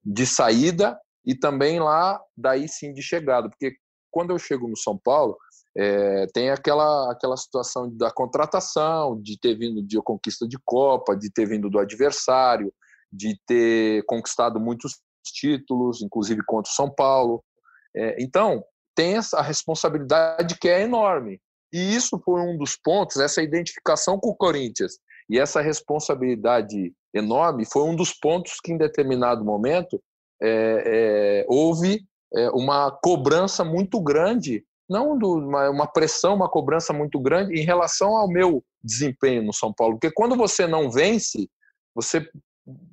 [0.04, 3.76] de saída e também lá, daí sim, de chegada, porque
[4.10, 5.38] quando eu chego no São Paulo,
[5.78, 11.30] é, tem aquela, aquela situação da contratação, de ter vindo de conquista de Copa, de
[11.30, 12.74] ter vindo do adversário,
[13.12, 14.94] de ter conquistado muitos
[15.26, 17.44] títulos, inclusive contra o São Paulo.
[17.94, 18.64] É, então,
[18.96, 21.42] tem essa responsabilidade que é enorme.
[21.74, 24.94] E isso foi um dos pontos, essa identificação com o Corinthians
[25.30, 30.02] e essa responsabilidade enorme foi um dos pontos que, em determinado momento,
[30.42, 36.94] é, é, houve é, uma cobrança muito grande, não do, uma, uma, pressão, uma cobrança
[36.94, 39.96] muito grande em relação ao meu desempenho no São Paulo.
[39.96, 41.50] Porque quando você não vence,
[41.96, 42.28] você,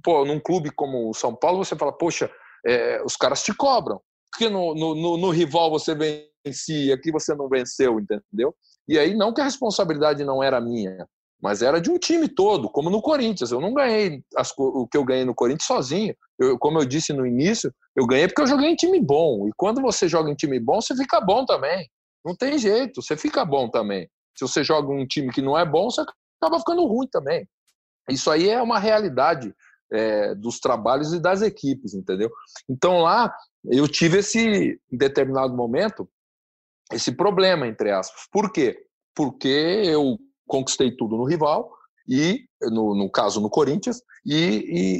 [0.03, 2.31] pô, num clube como o São Paulo, você fala, poxa,
[2.67, 4.01] é, os caras te cobram.
[4.31, 8.55] Porque no, no, no, no rival você vencia, aqui você não venceu, entendeu?
[8.89, 11.09] E aí, não que a responsabilidade não era minha,
[11.45, 13.53] mas era de um time todo, como no Corinthians.
[13.53, 16.17] Eu não ganhei as, o que eu ganhei no Corinthians sozinho.
[16.39, 19.47] Eu, como eu disse no início, eu ganhei porque eu joguei em time bom.
[19.47, 21.87] E quando você joga em time bom, você fica bom também.
[22.25, 24.09] Não tem jeito, você fica bom também.
[24.35, 26.01] Se você joga um time que não é bom, você
[26.41, 27.47] acaba ficando ruim também.
[28.09, 29.55] Isso aí é uma realidade
[29.93, 32.31] é, dos trabalhos e das equipes, entendeu?
[32.67, 33.31] Então lá
[33.67, 36.09] eu tive esse, em determinado momento,
[36.91, 38.23] esse problema, entre aspas.
[38.33, 38.87] Por quê?
[39.15, 41.71] Porque eu conquistei tudo no rival,
[42.09, 44.35] e no, no caso no Corinthians, e,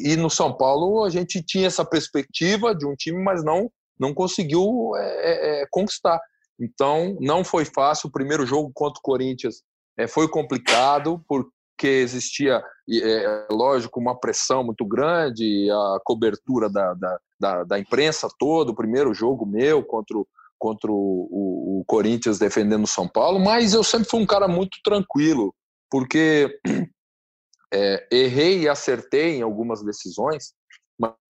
[0.07, 3.71] e, e, no São Paulo a gente tinha essa perspectiva de um time, mas não
[3.99, 6.21] não conseguiu é, é, conquistar.
[6.59, 8.09] Então, não foi fácil.
[8.09, 9.63] O primeiro jogo contra o Corinthians
[9.97, 17.19] é, foi complicado, porque existia, é, lógico, uma pressão muito grande, a cobertura da, da,
[17.41, 18.71] da, da imprensa toda.
[18.71, 20.27] O primeiro jogo meu contra o,
[20.59, 24.49] contra o, o, o Corinthians defendendo o São Paulo, mas eu sempre fui um cara
[24.49, 25.55] muito tranquilo,
[25.91, 26.59] porque
[27.73, 30.53] é, errei e acertei em algumas decisões,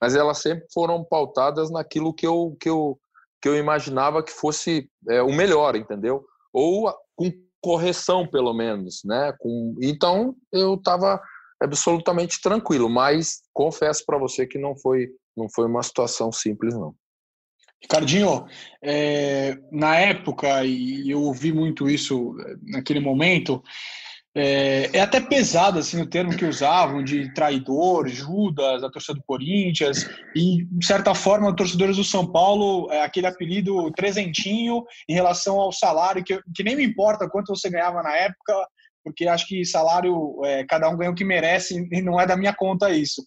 [0.00, 2.98] mas elas sempre foram pautadas naquilo que eu, que eu,
[3.40, 6.24] que eu imaginava que fosse é, o melhor, entendeu?
[6.52, 7.32] Ou com
[7.62, 9.32] correção, pelo menos, né?
[9.38, 11.20] Com, então eu estava
[11.62, 16.94] absolutamente tranquilo, mas confesso para você que não foi, não foi uma situação simples, não.
[17.84, 18.46] Ricardinho,
[18.82, 23.62] é, na época, e eu ouvi muito isso naquele momento,
[24.36, 29.22] é, é, até pesado assim o termo que usavam de traidor, Judas, a torcida do
[29.24, 35.60] Corinthians e de certa forma torcedores do São Paulo é aquele apelido trezentinho em relação
[35.60, 38.66] ao salário que, que nem me importa quanto você ganhava na época
[39.04, 42.36] porque acho que salário é, cada um ganha o que merece e não é da
[42.36, 43.22] minha conta isso.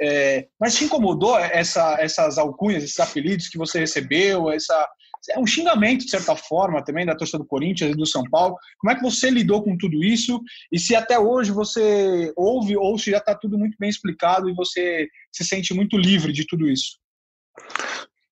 [0.00, 4.88] É, mas te incomodou essa, essas alcunhas, esses apelidos que você recebeu, essa
[5.30, 8.56] é um xingamento, de certa forma, também da torcida do Corinthians e do São Paulo.
[8.78, 10.40] Como é que você lidou com tudo isso?
[10.72, 14.54] E se até hoje você ouve ou se já está tudo muito bem explicado e
[14.54, 16.98] você se sente muito livre de tudo isso?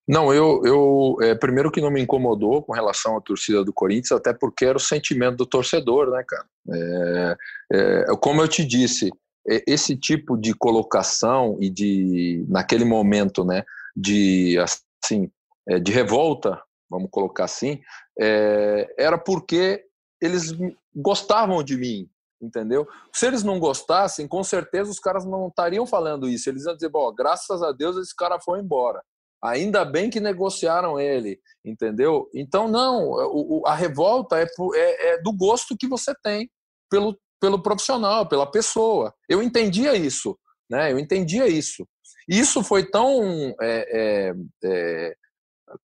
[0.09, 4.13] Não, eu, eu é, primeiro que não me incomodou com relação à torcida do Corinthians,
[4.13, 6.47] até porque era o sentimento do torcedor, né, cara?
[6.73, 7.37] É,
[7.73, 9.11] é, como eu te disse,
[9.49, 13.65] é, esse tipo de colocação e de, naquele momento, né,
[13.97, 15.31] de, assim,
[15.69, 17.81] é, de revolta vamos colocar assim,
[18.19, 19.85] é, era porque
[20.21, 20.53] eles
[20.95, 22.09] gostavam de mim,
[22.41, 22.87] entendeu?
[23.13, 26.49] Se eles não gostassem, com certeza os caras não estariam falando isso.
[26.49, 29.03] Eles iam dizer, bom, graças a Deus esse cara foi embora.
[29.47, 32.29] Ainda bem que negociaram ele, entendeu?
[32.35, 36.51] Então, não, o, a revolta é, é, é, do gosto que você tem
[36.91, 39.15] pelo, pelo profissional, pela pessoa.
[39.29, 40.39] Eu entendia isso,
[40.71, 40.93] né?
[40.93, 41.87] Eu entendia isso.
[42.29, 45.17] Isso foi tão é, é, é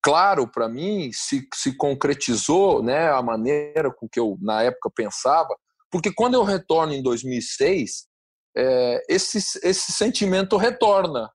[0.01, 5.55] claro para mim, se, se concretizou né, a maneira com que eu, na época, pensava,
[5.91, 8.07] porque quando eu retorno em 2006,
[8.55, 11.29] é, esse, esse sentimento retorna.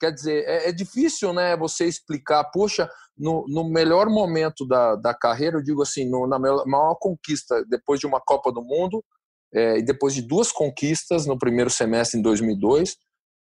[0.00, 5.12] Quer dizer, é, é, difícil né, você explicar, poxa, no, no melhor momento da, da
[5.12, 9.04] carreira, eu digo assim, no, na maior conquista, depois de uma Copa do Mundo,
[9.52, 12.96] é, e depois de duas conquistas no primeiro semestre em 2002,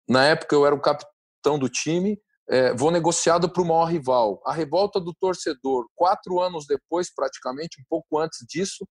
[0.09, 4.41] na época eu era o capitão do time, é, vou negociado para o maior rival.
[4.45, 8.87] A revolta do torcedor, quatro anos depois, praticamente, um pouco antes disso,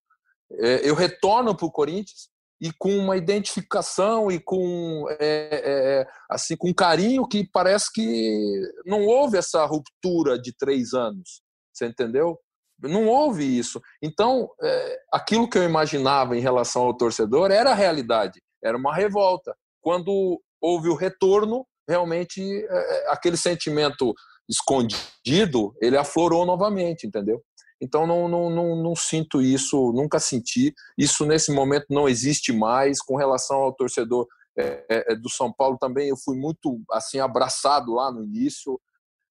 [0.60, 2.28] é, eu retorno para o Corinthians
[2.60, 5.60] e com uma identificação e com é, é,
[6.00, 11.42] é, assim com carinho que parece que não houve essa ruptura de três anos.
[11.72, 12.38] Você entendeu?
[12.80, 13.80] Não houve isso.
[14.02, 18.94] Então, é, aquilo que eu imaginava em relação ao torcedor era a realidade, era uma
[18.94, 19.54] revolta.
[19.80, 24.14] Quando houve o retorno, realmente é, é, aquele sentimento
[24.48, 27.42] escondido, ele aflorou novamente, entendeu?
[27.80, 30.74] Então não, não, não, não, sinto isso, nunca senti.
[30.96, 33.00] Isso nesse momento não existe mais.
[33.00, 37.18] Com relação ao torcedor é, é, é do São Paulo também, eu fui muito assim
[37.18, 38.80] abraçado lá no início.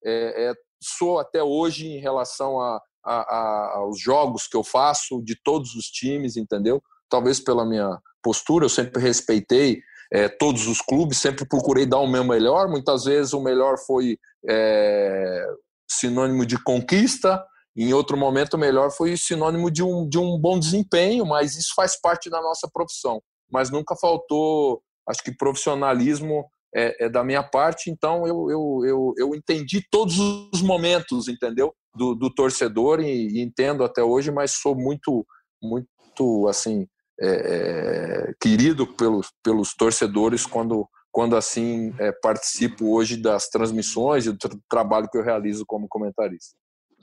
[0.05, 5.35] É, sou até hoje em relação a, a, a, aos jogos que eu faço de
[5.43, 6.81] todos os times, entendeu?
[7.09, 9.81] Talvez pela minha postura, eu sempre respeitei
[10.11, 12.67] é, todos os clubes, sempre procurei dar o meu melhor.
[12.67, 15.45] Muitas vezes o melhor foi é,
[15.89, 17.43] sinônimo de conquista,
[17.75, 21.99] em outro momento melhor foi sinônimo de um, de um bom desempenho, mas isso faz
[21.99, 23.21] parte da nossa profissão.
[23.51, 29.13] Mas nunca faltou, acho que profissionalismo é, é da minha parte, então eu, eu, eu,
[29.17, 31.73] eu, entendi todos os momentos, entendeu?
[31.95, 35.25] Do, do torcedor e, e entendo até hoje, mas sou muito,
[35.61, 36.85] muito assim,
[37.19, 44.31] é, é, querido pelos, pelos torcedores quando, quando assim é, participo hoje das transmissões e
[44.31, 46.57] do tra trabalho que eu realizo como comentarista.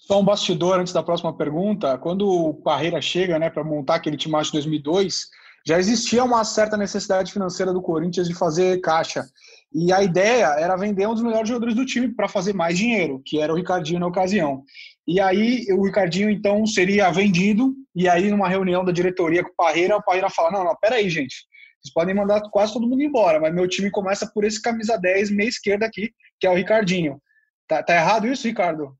[0.07, 1.96] Só um bastidor antes da próxima pergunta.
[1.96, 5.28] Quando o Carreira chega né, para montar aquele time de 2002,
[5.64, 9.24] já existia uma certa necessidade financeira do Corinthians de fazer caixa.
[9.72, 13.22] E a ideia era vender um dos melhores jogadores do time para fazer mais dinheiro,
[13.24, 14.64] que era o Ricardinho na ocasião.
[15.07, 19.57] E aí o Ricardinho então seria vendido, e aí numa reunião da diretoria com o
[19.57, 21.46] Parreira, o Parreira fala: não, não, peraí, gente.
[21.80, 25.30] Vocês podem mandar quase todo mundo embora, mas meu time começa por esse camisa 10,
[25.30, 27.20] meia esquerda aqui, que é o Ricardinho.
[27.68, 28.96] Tá, tá errado isso, Ricardo?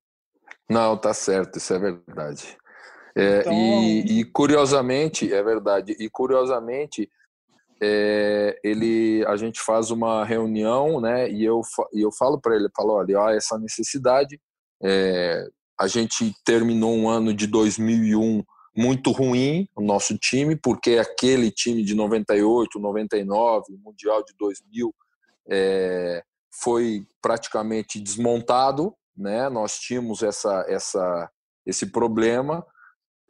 [0.68, 2.57] Não, tá certo, isso é verdade.
[3.14, 3.53] É, então...
[3.53, 7.11] e, e, curiosamente, é verdade, e curiosamente,
[7.82, 11.61] é, ele, a gente faz uma reunião, né, e eu,
[11.92, 14.40] e eu falo para ele, falo, olha, há essa necessidade,
[14.84, 15.46] É,
[15.78, 18.44] a gente terminou um ano de 2001
[18.76, 24.94] muito ruim, o nosso time, porque aquele time de 98, 99, Mundial de 2000,
[25.50, 29.48] é, foi praticamente desmontado, né?
[29.48, 31.30] Nós tínhamos essa, essa,
[31.66, 32.64] esse problema.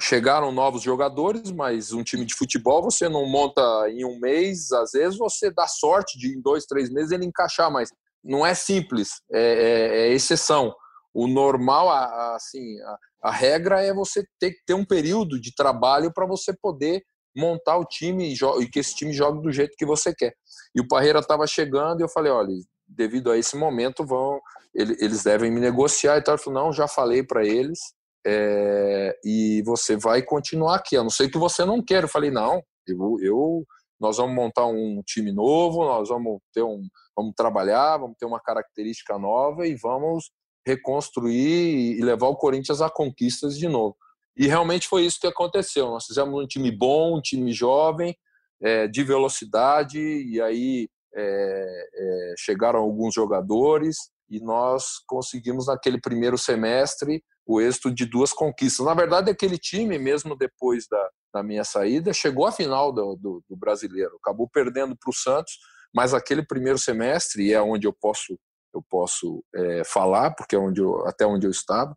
[0.00, 4.92] Chegaram novos jogadores, mas um time de futebol você não monta em um mês, às
[4.92, 7.90] vezes você dá sorte de em dois, três meses ele encaixar, mas
[8.24, 10.74] não é simples, é, é, é exceção.
[11.14, 11.90] O normal,
[12.34, 16.52] assim, a, a regra é você ter que ter um período de trabalho para você
[16.52, 17.02] poder
[17.36, 20.34] montar o time e, que esse time jogue do jeito que você quer.
[20.74, 22.52] E o Parreira estava chegando e eu falei, olha,
[22.96, 24.40] devido a esse momento, vão
[24.74, 26.34] eles devem me negociar e tal.
[26.34, 27.78] Eu falei, não, já falei para eles
[28.26, 32.06] é, e você vai continuar aqui, a não ser que você não queira.
[32.06, 33.64] Eu falei, não, eu, eu,
[34.00, 36.86] nós vamos montar um time novo, nós vamos ter um,
[37.16, 40.30] vamos trabalhar, vamos ter uma característica nova e vamos
[40.66, 43.96] reconstruir e levar o Corinthians a conquistas de novo.
[44.36, 45.88] E realmente foi isso que aconteceu.
[45.88, 48.16] Nós fizemos um time bom, um time jovem,
[48.62, 53.96] é, de velocidade, e aí é, é, chegaram alguns jogadores
[54.28, 58.86] e nós conseguimos naquele primeiro semestre o êxito de duas conquistas.
[58.86, 63.44] Na verdade, aquele time, mesmo depois da, da minha saída, chegou à final do, do,
[63.48, 65.58] do brasileiro, acabou perdendo para o Santos,
[65.94, 68.38] mas aquele primeiro semestre, e é onde eu posso,
[68.74, 71.96] eu posso é, falar, porque é onde eu, até onde eu estava,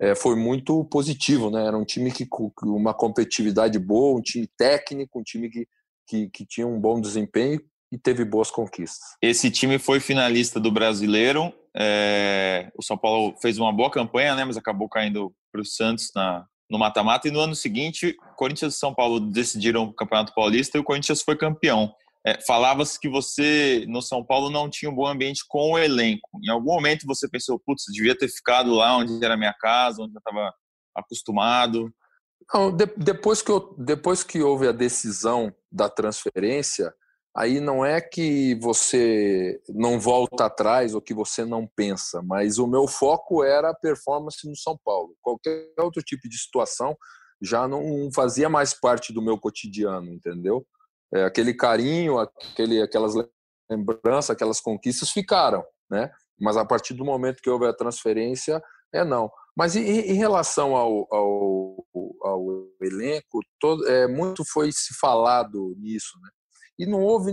[0.00, 1.50] é, foi muito positivo.
[1.50, 1.66] Né?
[1.66, 5.66] Era um time que com uma competitividade boa, um time técnico, um time que,
[6.06, 7.60] que, que tinha um bom desempenho
[7.92, 9.16] e teve boas conquistas.
[9.20, 11.52] Esse time foi finalista do Brasileiro.
[11.76, 12.72] É...
[12.74, 14.46] o São Paulo fez uma boa campanha, né?
[14.46, 17.28] Mas acabou caindo para o Santos na, no mata-mata.
[17.28, 21.20] E no ano seguinte, Corinthians e São Paulo decidiram o Campeonato Paulista e o Corinthians
[21.20, 21.94] foi campeão.
[22.26, 26.30] É, Falava-se que você, no São Paulo, não tinha um bom ambiente com o elenco.
[26.42, 30.02] Em algum momento você pensou, putz, devia ter ficado lá onde era a minha casa,
[30.02, 30.54] onde eu estava
[30.96, 31.92] acostumado.
[32.54, 36.92] Não, de, depois, que eu, depois que houve a decisão da transferência,
[37.34, 42.66] aí não é que você não volta atrás ou que você não pensa, mas o
[42.66, 45.14] meu foco era a performance no São Paulo.
[45.22, 46.96] Qualquer outro tipo de situação
[47.40, 50.64] já não fazia mais parte do meu cotidiano, entendeu?
[51.12, 53.14] É, aquele carinho, aquele, aquelas
[53.70, 56.10] lembranças, aquelas conquistas ficaram, né?
[56.38, 58.62] Mas a partir do momento que houve a transferência,
[58.92, 59.30] é não.
[59.56, 61.86] Mas em, relação ao, ao,
[62.22, 66.30] ao elenco, todo, é, muito foi se falado nisso, né?
[66.78, 67.32] E não houve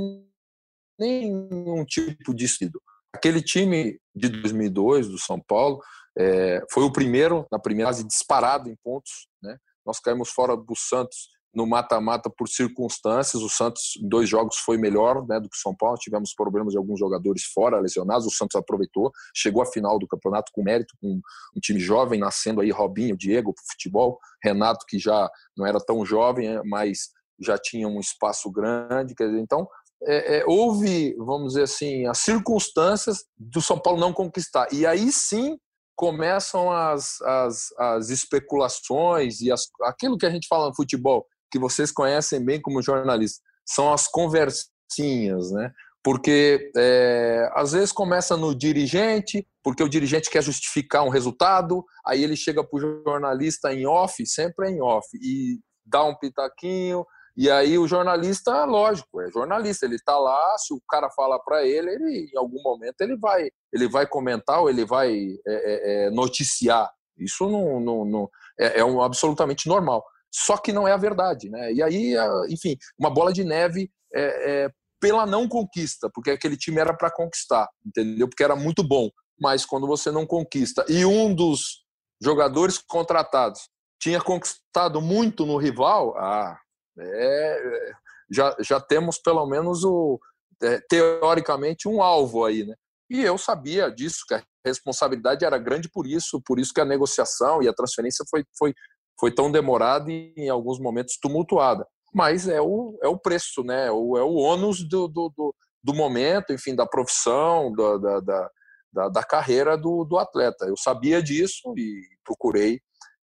[0.99, 2.81] nenhum tipo de estudo.
[3.13, 5.81] Aquele time de 2002 do São Paulo
[6.17, 9.27] é, foi o primeiro na primeira fase disparado em pontos.
[9.41, 9.57] Né?
[9.85, 13.41] Nós caímos fora do Santos no mata-mata por circunstâncias.
[13.41, 15.97] O Santos, em dois jogos, foi melhor né, do que o São Paulo.
[15.97, 18.27] Tivemos problemas de alguns jogadores fora, lesionados.
[18.27, 21.19] O Santos aproveitou, chegou à final do campeonato com mérito, com
[21.55, 24.19] um time jovem, nascendo aí Robinho, Diego, para futebol.
[24.43, 27.09] Renato, que já não era tão jovem, mas
[27.41, 29.15] já tinha um espaço grande.
[29.15, 29.67] Quer dizer, então,
[30.03, 34.67] é, é, houve, vamos dizer assim, as circunstâncias do São Paulo não conquistar.
[34.71, 35.57] E aí sim
[35.95, 41.59] começam as, as, as especulações e as, aquilo que a gente fala no futebol, que
[41.59, 45.71] vocês conhecem bem como jornalistas, são as conversinhas, né?
[46.01, 52.23] Porque é, às vezes começa no dirigente, porque o dirigente quer justificar um resultado, aí
[52.23, 57.05] ele chega para o jornalista em off, sempre é em off, e dá um pitaquinho,
[57.41, 61.65] e aí o jornalista, lógico, é jornalista, ele está lá, se o cara fala para
[61.65, 66.07] ele, ele, em algum momento ele vai, ele vai comentar ou ele vai é, é,
[66.07, 66.91] é, noticiar.
[67.17, 68.29] Isso não, não, não
[68.59, 70.03] é, é, um, absolutamente normal.
[70.29, 71.71] Só que não é a verdade, né?
[71.71, 72.13] E aí,
[72.49, 74.69] enfim, uma bola de neve é, é
[74.99, 78.27] pela não conquista, porque aquele time era para conquistar, entendeu?
[78.27, 79.09] Porque era muito bom.
[79.39, 81.85] Mas quando você não conquista e um dos
[82.21, 86.59] jogadores contratados tinha conquistado muito no rival, ah,
[87.03, 87.91] é,
[88.31, 90.19] já, já temos pelo menos o
[90.61, 92.75] é, teoricamente um alvo aí, né?
[93.09, 96.85] E eu sabia disso, que a responsabilidade era grande por isso, por isso que a
[96.85, 98.73] negociação e a transferência foi, foi,
[99.19, 101.87] foi tão demorada e em alguns momentos tumultuada.
[102.13, 103.87] Mas é o, é o preço, né?
[103.87, 108.49] É o, é o ônus do, do, do, do momento, enfim, da profissão, da, da,
[108.91, 110.65] da, da carreira do, do atleta.
[110.65, 112.79] Eu sabia disso e procurei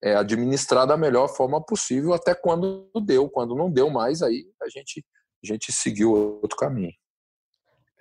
[0.03, 3.29] é, administrar da melhor forma possível até quando deu.
[3.29, 5.05] Quando não deu mais, aí a gente,
[5.43, 6.93] a gente seguiu outro caminho.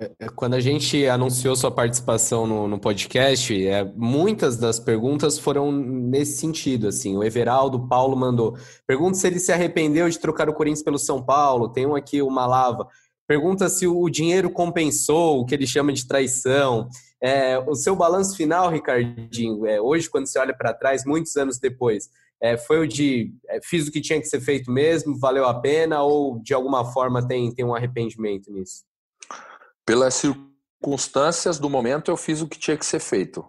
[0.02, 5.38] É, é, quando a gente anunciou sua participação no, no podcast, é, muitas das perguntas
[5.38, 6.88] foram nesse sentido.
[6.88, 10.98] Assim, o Everaldo Paulo mandou pergunta se ele se arrependeu de trocar o Corinthians pelo
[10.98, 11.70] São Paulo.
[11.70, 12.88] Tem um aqui, uma lava.
[13.28, 16.90] Pergunta se o dinheiro compensou o que ele chama de traição.
[17.22, 21.60] É, o seu balanço final, Ricardinho, é, hoje, quando você olha para trás, muitos anos
[21.60, 22.10] depois,
[22.42, 25.62] é, foi o de é, fiz o que tinha que ser feito mesmo, valeu a
[25.62, 28.84] pena, ou de alguma forma tem, tem um arrependimento nisso?
[29.86, 33.46] Pelas circunstâncias do momento, eu fiz o que tinha que ser feito.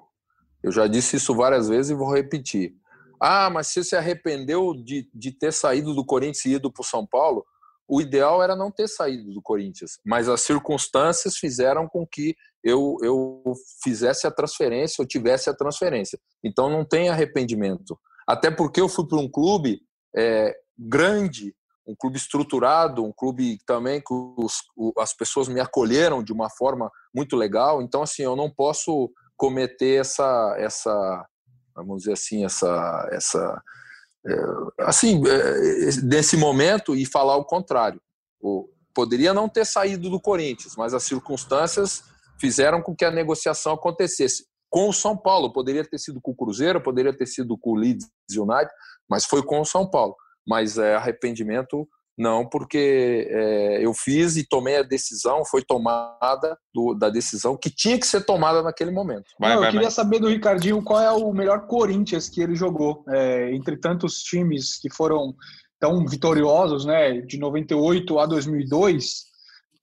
[0.62, 2.74] Eu já disse isso várias vezes e vou repetir.
[3.18, 6.84] Ah, mas você se arrependeu de, de ter saído do Corinthians e ido para o
[6.84, 7.44] São Paulo?
[7.92, 12.34] O ideal era não ter saído do Corinthians, mas as circunstâncias fizeram com que
[12.64, 13.42] eu, eu
[13.84, 16.18] fizesse a transferência, eu tivesse a transferência.
[16.42, 18.00] Então não tem arrependimento.
[18.26, 19.82] Até porque eu fui para um clube
[20.16, 21.54] é, grande,
[21.86, 24.62] um clube estruturado, um clube também que os,
[24.96, 27.82] as pessoas me acolheram de uma forma muito legal.
[27.82, 31.26] Então, assim, eu não posso cometer essa, essa
[31.76, 33.62] vamos dizer assim, essa, essa
[34.80, 38.00] assim, é, nesse momento e falar o contrário.
[38.94, 42.04] Poderia não ter saído do Corinthians, mas as circunstâncias
[42.38, 45.52] fizeram com que a negociação acontecesse com o São Paulo.
[45.52, 48.70] Poderia ter sido com o Cruzeiro, poderia ter sido com o Leeds United,
[49.08, 50.16] mas foi com o São Paulo.
[50.46, 56.94] Mas é, arrependimento não, porque é, eu fiz e tomei a decisão, foi tomada do,
[56.94, 59.24] da decisão que tinha que ser tomada naquele momento.
[59.40, 59.94] Vai, Não, vai, eu queria vai.
[59.94, 64.78] saber do Ricardinho qual é o melhor Corinthians que ele jogou, é, entre tantos times
[64.78, 65.34] que foram
[65.80, 69.32] tão vitoriosos, né, de 98 a 2002,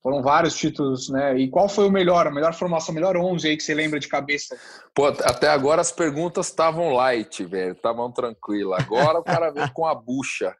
[0.01, 1.37] foram vários títulos, né?
[1.37, 3.99] E qual foi o melhor, a melhor formação, a melhor 11 aí que você lembra
[3.99, 4.57] de cabeça?
[4.95, 8.79] Pô, até agora as perguntas estavam light, velho, estavam tranquilas.
[8.79, 10.55] Agora o cara vem com a bucha.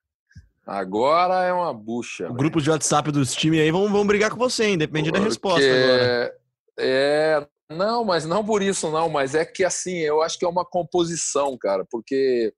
[0.69, 2.29] Agora é uma bucha.
[2.29, 4.77] O grupo de WhatsApp dos times aí vão, vão brigar com você, hein?
[4.77, 5.19] Depende Porque...
[5.19, 6.33] da resposta agora.
[6.79, 9.09] É, não, mas não por isso, não.
[9.09, 11.83] Mas é que assim, eu acho que é uma composição, cara.
[11.89, 12.53] Porque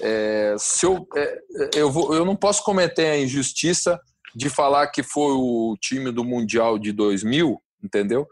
[0.00, 1.40] é, se eu, é,
[1.74, 4.00] eu, vou, eu não posso cometer a injustiça
[4.32, 8.28] de falar que foi o time do Mundial de 2000, entendeu?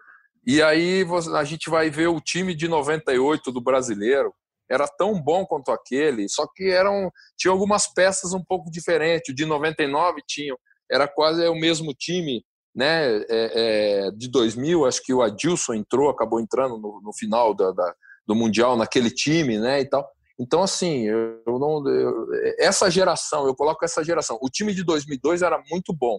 [0.47, 1.05] E aí
[1.35, 4.33] a gente vai ver o time de 98 do brasileiro,
[4.71, 9.33] era tão bom quanto aquele, só que eram tinha algumas peças um pouco diferentes.
[9.33, 10.55] O de 99 tinha,
[10.91, 12.45] era quase o mesmo time,
[12.75, 13.17] né?
[13.17, 17.71] É, é, de 2000, acho que o Adilson entrou, acabou entrando no, no final da,
[17.71, 17.95] da,
[18.27, 19.81] do mundial naquele time, né?
[19.81, 20.09] E tal.
[20.39, 21.87] Então, assim, eu, não.
[21.89, 22.27] Eu,
[22.59, 24.39] essa geração, eu coloco essa geração.
[24.43, 26.19] O time de 2002 era muito bom,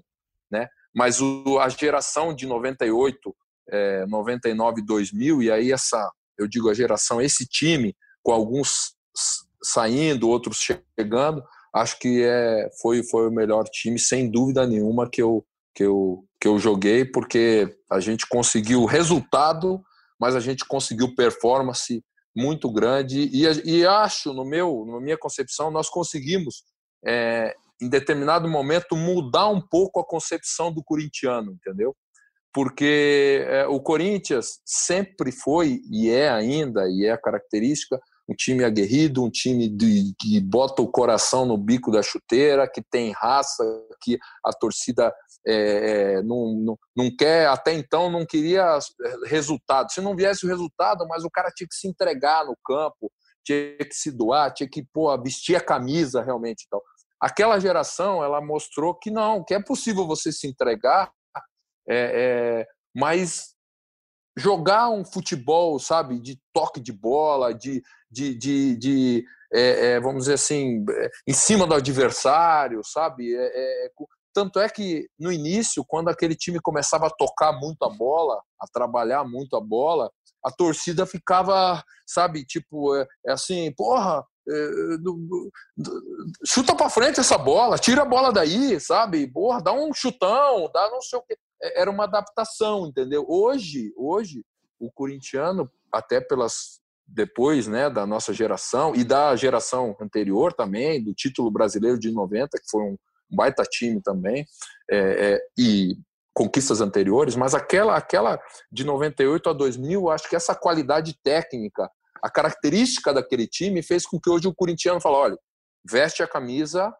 [0.49, 0.67] né?
[0.93, 3.35] Mas o, a geração de 98,
[3.69, 7.93] é, 99, 2000, e aí essa, eu digo a geração, esse time,
[8.25, 8.95] com alguns
[9.63, 10.57] saindo, outros
[10.97, 15.45] chegando, acho que é, foi, foi o melhor time, sem dúvida nenhuma, que eu,
[15.75, 19.79] que, eu, que eu joguei, porque a gente conseguiu resultado,
[20.19, 22.03] mas a gente conseguiu performance
[22.35, 26.63] muito grande e, e acho, no meu, na minha concepção, nós conseguimos,
[27.05, 31.95] é, em determinado momento, mudar um pouco a concepção do corintiano, entendeu?
[32.51, 38.63] Porque é, o Corinthians sempre foi e é ainda, e é a característica, um time
[38.63, 43.63] aguerrido, um time de, que bota o coração no bico da chuteira, que tem raça,
[44.01, 45.13] que a torcida
[45.47, 45.53] é,
[46.17, 48.79] é, não, não, não quer, até então não queria
[49.25, 49.91] resultado.
[49.91, 53.11] Se não viesse o resultado, mas o cara tinha que se entregar no campo,
[53.45, 56.63] tinha que se doar, tinha que pô, vestir a camisa realmente.
[56.65, 56.81] Então,
[57.21, 61.11] aquela geração ela mostrou que não, que é possível você se entregar,
[61.87, 62.65] é, é,
[62.95, 63.54] mas
[64.37, 67.81] jogar um futebol, sabe, de toque de bola, de,
[68.11, 73.33] de, de, de é, é, vamos dizer assim, é, em cima do adversário, sabe?
[73.33, 73.89] É, é,
[74.33, 78.67] tanto é que no início, quando aquele time começava a tocar muito a bola, a
[78.67, 80.11] trabalhar muito a bola,
[80.43, 84.25] a torcida ficava, sabe, tipo, é, é assim, porra,
[86.45, 89.25] chuta para frente essa bola, tira a bola daí, sabe?
[89.31, 91.37] Porra, dá um chutão, dá não sei o quê.
[91.61, 93.25] É, era uma adaptação, entendeu?
[93.27, 94.43] Hoje, hoje
[94.79, 101.13] o corintiano, até pelas depois, né, da nossa geração e da geração anterior também, do
[101.13, 102.97] título brasileiro de 90, que foi um
[103.29, 104.45] baita time também,
[104.89, 105.97] é, é, e
[106.33, 108.39] conquistas anteriores, mas aquela aquela
[108.71, 111.89] de 98 a 2000, acho que essa qualidade técnica,
[112.21, 115.37] a característica daquele time fez com que hoje o corintiano fale, olha,
[115.89, 116.93] veste a camisa,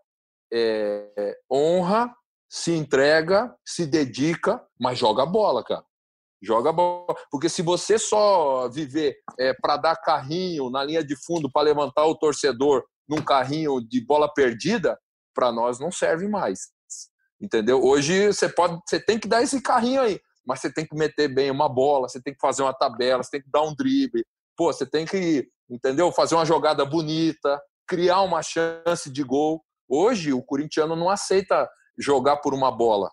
[0.53, 2.15] é, honra
[2.49, 5.83] se entrega, se dedica, mas joga bola, cara.
[6.41, 7.15] Joga bola.
[7.31, 12.05] Porque se você só viver é, para dar carrinho na linha de fundo para levantar
[12.05, 14.97] o torcedor num carrinho de bola perdida,
[15.33, 16.69] para nós não serve mais.
[17.41, 17.83] Entendeu?
[17.83, 21.27] Hoje você pode, você tem que dar esse carrinho aí, mas você tem que meter
[21.27, 24.25] bem uma bola, você tem que fazer uma tabela, você tem que dar um drible.
[24.55, 26.11] Pô, você tem que, entendeu?
[26.11, 29.61] Fazer uma jogada bonita, criar uma chance de gol.
[29.87, 33.11] Hoje o corintiano não aceita jogar por uma bola.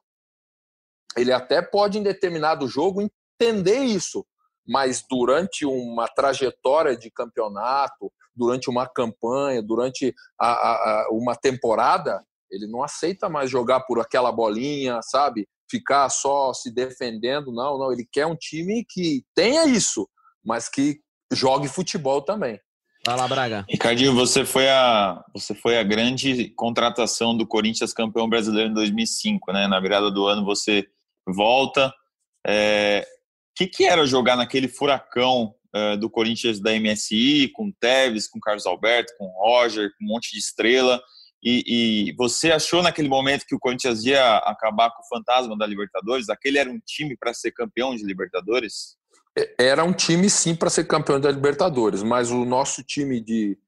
[1.16, 3.02] Ele até pode, em determinado jogo,
[3.40, 4.24] entender isso,
[4.66, 12.24] mas durante uma trajetória de campeonato, durante uma campanha, durante a, a, a, uma temporada,
[12.50, 15.48] ele não aceita mais jogar por aquela bolinha, sabe?
[15.70, 17.92] Ficar só se defendendo, não, não.
[17.92, 20.08] Ele quer um time que tenha isso,
[20.44, 21.00] mas que
[21.32, 22.60] jogue futebol também.
[23.04, 23.64] Vai lá, Braga.
[23.68, 29.52] Ricardinho, você foi a você foi a grande contratação do Corinthians campeão brasileiro em 2005,
[29.52, 29.66] né?
[29.66, 30.86] Na virada do ano você
[31.26, 31.92] volta.
[32.46, 38.28] É, o que, que era jogar naquele furacão uh, do Corinthians da MSI, com Tevez,
[38.28, 41.02] com Carlos Alberto, com Roger, com um monte de estrela?
[41.44, 41.64] E,
[42.10, 46.28] e, você achou naquele momento que o Corinthians ia acabar com o fantasma da Libertadores?
[46.28, 48.96] Aquele era um time para ser campeão de Libertadores?
[49.58, 53.58] Era um time, sim, para ser campeão da Libertadores, mas o nosso time de,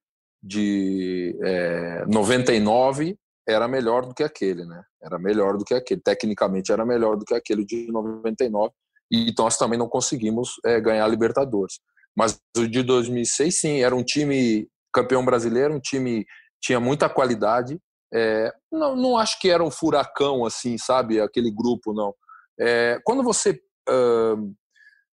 [0.42, 4.82] de é, 99 era melhor do que aquele, né?
[5.02, 6.00] Era melhor do que aquele.
[6.00, 8.72] Tecnicamente era melhor do que aquele de 99.
[9.10, 11.78] E nós também não conseguimos é, ganhar a Libertadores.
[12.16, 16.24] Mas o de 2006, sim, era um time campeão brasileiro, um time
[16.60, 17.78] tinha muita qualidade.
[18.12, 21.20] É, não, não acho que era um furacão assim, sabe?
[21.20, 22.14] Aquele grupo, não.
[22.58, 24.54] É, quando você uh,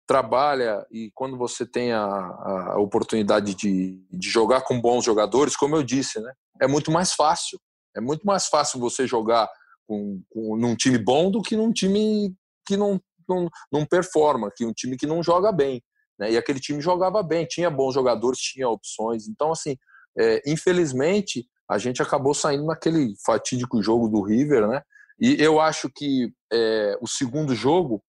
[0.07, 5.75] trabalha e quando você tem a, a oportunidade de, de, jogar com bons jogadores, como
[5.75, 6.31] eu disse, né,
[6.61, 7.59] é muito mais fácil.
[7.95, 9.49] É muito mais fácil você jogar
[9.87, 12.35] com, com, num time bom do que num time
[12.67, 15.81] que não, não, não performa, que um time que não joga bem.
[16.19, 16.31] Né?
[16.33, 19.27] E aquele time jogava bem, tinha bons jogadores, tinha opções.
[19.27, 19.77] Então, assim,
[20.17, 24.81] é, infelizmente, a gente acabou saindo naquele fatídico jogo do River, né?
[25.19, 28.03] E eu acho que é, o segundo jogo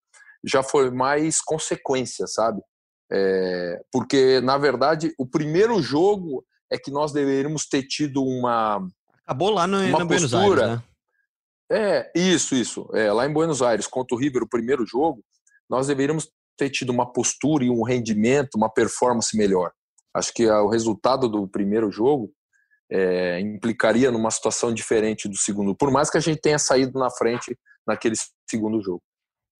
[0.45, 2.61] já foi mais consequência, sabe?
[3.11, 8.85] É, porque, na verdade, o primeiro jogo é que nós deveríamos ter tido uma.
[9.23, 10.83] Acabou lá no, uma Buenos Aires, né?
[11.69, 12.89] É, isso, isso.
[12.93, 15.23] É, lá em Buenos Aires, contra o River, o primeiro jogo,
[15.69, 19.71] nós deveríamos ter tido uma postura e um rendimento, uma performance melhor.
[20.13, 22.31] Acho que o resultado do primeiro jogo
[22.89, 27.11] é, implicaria numa situação diferente do segundo, por mais que a gente tenha saído na
[27.11, 28.15] frente naquele
[28.49, 29.01] segundo jogo.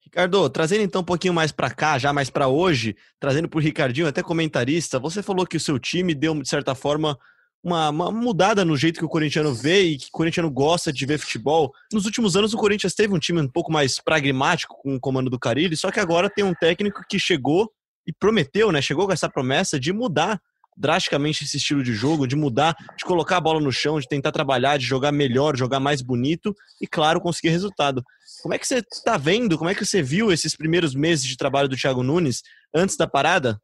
[0.08, 3.62] Ricardo, trazendo então um pouquinho mais para cá, já mais para hoje, trazendo para o
[3.62, 7.20] Ricardinho, até comentarista, você falou que o seu time deu, de certa forma,
[7.62, 11.05] uma, uma, mudada no jeito que o corintiano vê e que o corintiano gosta de
[11.05, 11.74] ver futebol.
[11.91, 15.30] Nos últimos anos, o Corinthians teve um time um pouco mais pragmático com o comando
[15.30, 17.70] do Carilli, só que agora tem um técnico que chegou
[18.08, 18.82] e prometeu, né?
[18.82, 20.39] Chegou com essa promessa de mudar
[20.78, 24.32] drasticamente esse estilo de jogo, de mudar, de colocar a bola no chão, de tentar
[24.32, 28.01] trabalhar, de jogar melhor, jogar mais bonito e, claro, conseguir resultado.
[28.42, 31.38] Como é que você está vendo, como é que você viu esses primeiros meses de
[31.38, 33.60] trabalho do Thiago Nunes antes da parada?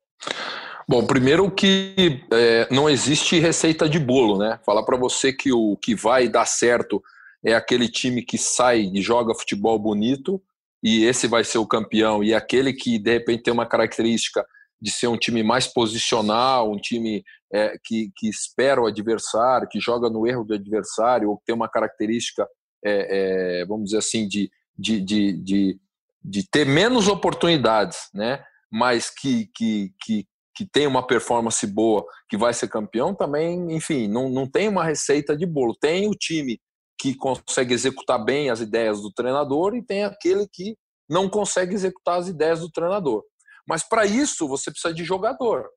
[0.87, 4.59] Bom, primeiro que é, não existe receita de bolo, né?
[4.65, 7.01] Falar para você que o que vai dar certo
[7.43, 10.41] é aquele time que sai e joga futebol bonito
[10.83, 14.45] e esse vai ser o campeão e aquele que de repente tem uma característica
[14.81, 19.79] de ser um time mais posicional, um time é, que, que espera o adversário, que
[19.79, 22.45] joga no erro do adversário, ou que tem uma característica,
[22.83, 25.79] é, é, vamos dizer assim, de, de, de, de,
[26.23, 28.43] de, ter menos oportunidades, né?
[28.71, 34.07] mas que, que, que, que tem uma performance boa, que vai ser campeão, também, enfim,
[34.07, 35.75] não, não tem uma receita de bolo.
[35.79, 36.59] Tem o time
[36.99, 40.75] que consegue executar bem as ideias do treinador e tem aquele que
[41.09, 43.23] não consegue executar as ideias do treinador.
[43.67, 45.69] Mas para isso você precisa de jogador.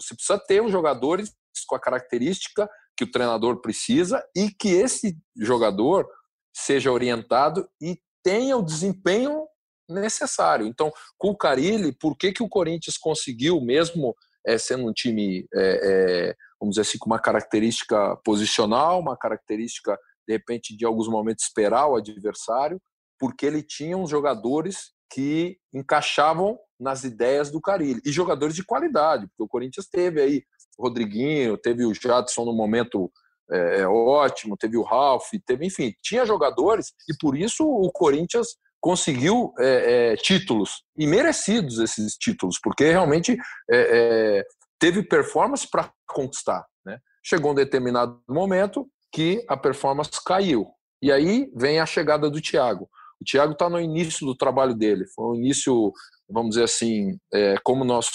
[0.00, 1.32] Você precisa ter os jogadores
[1.66, 6.08] com a característica que o treinador precisa e que esse jogador
[6.54, 9.46] seja orientado e tenha o desempenho
[9.88, 10.66] necessário.
[10.66, 14.14] Então, com o Carilli, por que, que o Corinthians conseguiu, mesmo
[14.46, 19.98] é, sendo um time, é, é, vamos dizer assim, com uma característica posicional, uma característica,
[20.26, 22.78] de repente, de alguns momentos esperar o adversário,
[23.18, 28.02] porque ele tinha uns jogadores que encaixavam nas ideias do Carilli.
[28.04, 30.42] E jogadores de qualidade, porque o Corinthians teve aí
[30.76, 33.10] o Rodriguinho, teve o Jadson no momento
[33.50, 38.56] é, é, ótimo, teve o Ralf, teve, enfim, tinha jogadores e por isso o Corinthians
[38.80, 43.36] conseguiu é, é, títulos e merecidos esses títulos, porque realmente
[43.70, 43.78] é,
[44.40, 44.44] é,
[44.78, 46.64] teve performance para conquistar.
[46.84, 46.98] Né?
[47.24, 50.68] Chegou um determinado momento que a performance caiu.
[51.02, 52.88] E aí vem a chegada do Thiago.
[53.20, 55.06] O Thiago está no início do trabalho dele.
[55.14, 55.92] Foi um início,
[56.28, 58.08] vamos dizer assim, é, como nós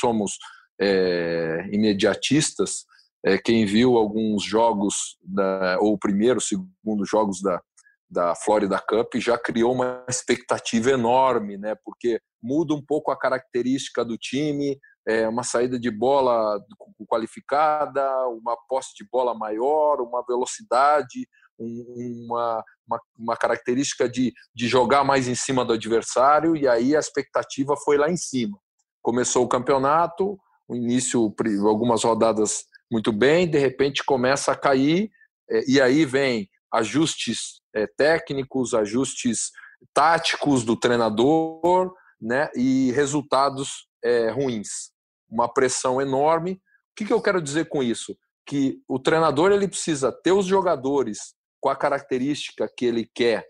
[0.00, 0.32] somos
[0.80, 2.84] é, imediatistas,
[3.24, 7.60] é, quem viu alguns jogos, da, ou primeiro, segundo jogos da,
[8.08, 11.74] da Florida Cup, já criou uma expectativa enorme, né?
[11.84, 16.60] Porque muda um pouco a característica do time, é, uma saída de bola
[17.06, 21.26] qualificada, uma posse de bola maior, uma velocidade,
[21.58, 27.00] uma, uma, uma, característica de, de jogar mais em cima do adversário, e aí a
[27.00, 28.56] expectativa foi lá em cima.
[29.02, 30.38] começou o campeonato,
[30.68, 31.34] o início,
[31.66, 35.10] algumas rodadas muito bem, de repente começa a cair,
[35.50, 39.50] é, e aí vem ajustes é, técnicos, ajustes
[39.94, 44.90] táticos do treinador, né, e resultados é, ruins.
[45.28, 46.52] Uma pressão enorme.
[46.52, 46.58] O
[46.96, 48.16] que, que eu quero dizer com isso?
[48.46, 53.46] Que o treinador ele precisa ter os jogadores com a característica que ele quer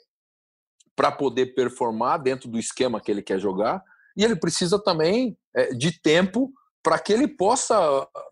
[0.95, 3.83] para poder performar dentro do esquema que ele quer jogar,
[4.17, 7.79] e ele precisa também é, de tempo para que ele possa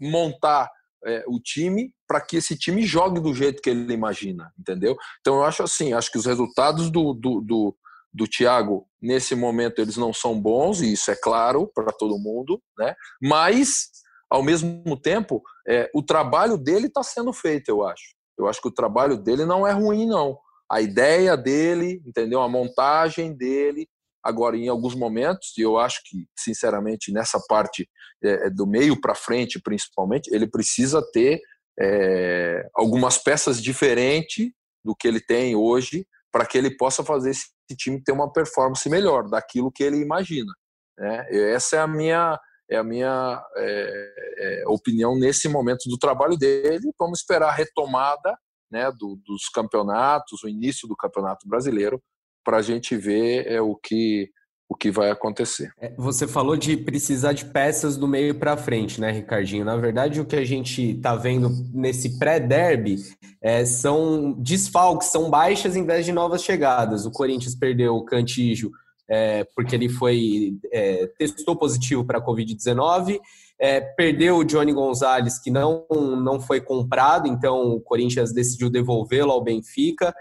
[0.01, 0.69] montar
[1.05, 4.97] é, o time para que esse time jogue do jeito que ele imagina, entendeu?
[5.21, 7.77] Então eu acho assim, acho que os resultados do, do, do,
[8.13, 12.61] do Thiago nesse momento eles não são bons e isso é claro para todo mundo,
[12.79, 12.95] né?
[13.23, 13.89] Mas
[14.31, 18.15] ao mesmo tempo é, o trabalho dele está sendo feito, eu acho.
[18.39, 20.39] Eu acho que o trabalho dele não é ruim não.
[20.71, 22.43] A ideia dele, entendeu?
[22.43, 23.89] A montagem dele,
[24.27, 27.89] Agora, em alguns momentos, e eu acho que, sinceramente, nessa parte
[28.23, 31.41] é, é do meio para frente, principalmente, ele precisa ter
[31.79, 34.51] é, algumas peças diferentes
[34.85, 38.89] do que ele tem hoje para que ele possa fazer esse time ter uma performance
[38.89, 40.53] melhor daquilo que ele imagina.
[40.99, 41.27] Né?
[41.53, 46.93] Essa é a minha é a minha é, é, opinião nesse momento do trabalho dele.
[46.99, 48.37] Vamos esperar a retomada
[48.69, 52.03] né, do, dos campeonatos, o início do campeonato brasileiro,
[52.47, 54.31] para a gente ver é, o, que,
[54.69, 55.73] o que vai acontecer.
[55.81, 59.65] É, você falou de precisar de peças do meio para frente, né, Ricardinho?
[59.65, 62.99] Na verdade, o que a gente está vendo nesse pré-derby
[63.43, 67.05] é, são desfalques, são baixas em vez de novas chegadas.
[67.05, 68.71] O Corinthians perdeu o Cantígio
[69.09, 73.19] é, porque ele foi é, testou positivo para a Covid-19.
[73.59, 79.33] É, perdeu o Johnny Gonzalez, que não, não foi comprado, então o Corinthians decidiu devolvê-lo
[79.33, 80.15] ao Benfica.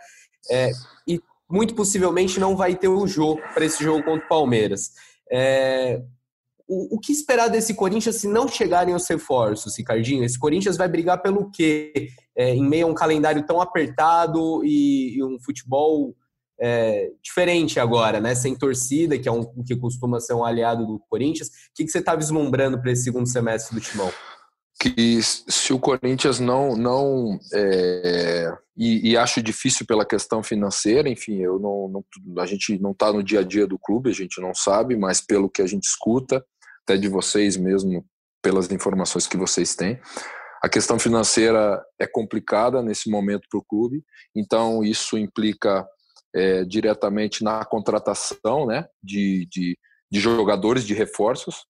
[0.50, 0.72] É,
[1.08, 1.20] e
[1.50, 4.92] muito possivelmente não vai ter o jogo para esse jogo contra o Palmeiras.
[5.32, 6.02] É,
[6.68, 10.24] o, o, que esperar desse Corinthians se não chegarem os reforços, Ricardinho?
[10.24, 12.10] Esse Corinthians vai brigar pelo quê?
[12.36, 16.16] É, em meio a um calendário tão apertado e, e um futebol
[16.60, 18.34] é, diferente agora, né?
[18.34, 21.48] Sem torcida, que é um que costuma ser um aliado do Corinthians.
[21.48, 24.12] O que, que você está vislumbrando para esse segundo semestre do Timão?
[24.80, 31.38] Que se o Corinthians não não é, e, e, acho difícil pela questão financeira, enfim,
[31.38, 34.42] eu não, não a gente não está no dia a dia do clube, a gente
[34.42, 36.46] não sabe, mas pelo que a gente escuta,
[36.84, 38.06] até de vocês mesmo,
[38.42, 40.00] pelas informações que vocês têm,
[40.62, 44.04] a questão financeira é complicada nesse momento para o clube,
[44.36, 45.88] então isso implica
[46.36, 49.78] é, diretamente na contratação, né, de, de,
[50.12, 51.66] de jogadores, de reforços,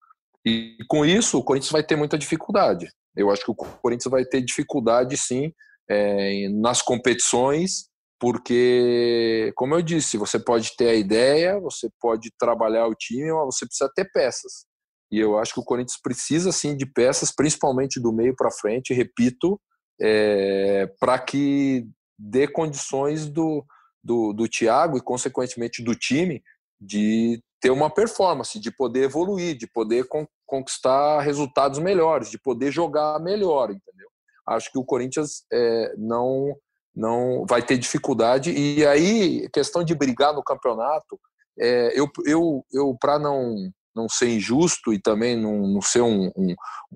[0.45, 2.87] e com isso, o Corinthians vai ter muita dificuldade.
[3.15, 5.51] Eu acho que o Corinthians vai ter dificuldade, sim,
[5.89, 7.87] é, nas competições,
[8.19, 13.55] porque, como eu disse, você pode ter a ideia, você pode trabalhar o time, mas
[13.55, 14.65] você precisa ter peças.
[15.11, 18.93] E eu acho que o Corinthians precisa, sim, de peças, principalmente do meio para frente,
[18.93, 19.59] repito,
[20.01, 21.87] é, para que
[22.17, 23.65] dê condições do,
[24.03, 26.41] do, do Thiago e, consequentemente, do time
[26.79, 32.71] de ter uma performance, de poder evoluir, de poder con conquistar resultados melhores, de poder
[32.71, 34.07] jogar melhor, entendeu?
[34.47, 36.55] Acho que o Corinthians é, não
[36.95, 41.19] não vai ter dificuldade e aí questão de brigar no campeonato,
[41.59, 43.55] é, eu eu, eu para não
[43.95, 46.53] não ser injusto e também não, não ser um, um,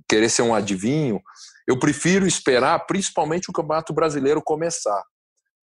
[0.08, 1.22] querer ser um adivinho,
[1.66, 5.02] eu prefiro esperar principalmente o Campeonato Brasileiro começar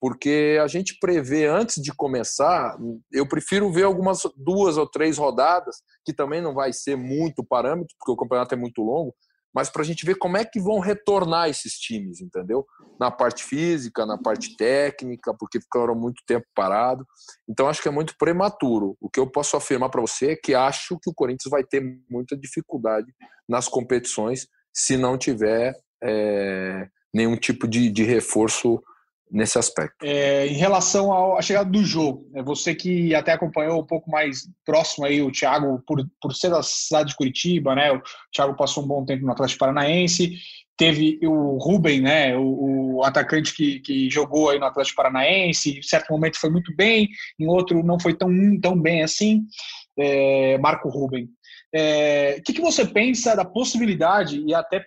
[0.00, 2.76] porque a gente prevê antes de começar,
[3.12, 7.94] eu prefiro ver algumas duas ou três rodadas, que também não vai ser muito parâmetro,
[7.98, 9.14] porque o campeonato é muito longo,
[9.56, 12.66] mas para a gente ver como é que vão retornar esses times, entendeu?
[13.00, 17.06] Na parte física, na parte técnica, porque ficaram muito tempo parado.
[17.48, 18.98] Então acho que é muito prematuro.
[19.00, 21.82] O que eu posso afirmar para você é que acho que o Corinthians vai ter
[22.10, 23.06] muita dificuldade
[23.48, 25.74] nas competições se não tiver
[26.04, 28.82] é, nenhum tipo de, de reforço
[29.30, 29.96] nesse aspecto.
[30.02, 34.48] É, em relação à chegada do jogo, é você que até acompanhou um pouco mais
[34.64, 37.92] próximo aí o Thiago por, por ser da cidade de Curitiba, né?
[37.92, 38.02] O
[38.32, 40.38] Thiago passou um bom tempo no Atlético Paranaense,
[40.76, 42.36] teve o Ruben, né?
[42.36, 46.74] O, o atacante que, que jogou aí no Atlético Paranaense, em certo momento foi muito
[46.74, 47.08] bem,
[47.38, 49.44] em outro não foi tão tão bem assim.
[49.98, 51.28] É, Marco Ruben.
[51.74, 54.82] É, o que, que, você pensa da possibilidade, e até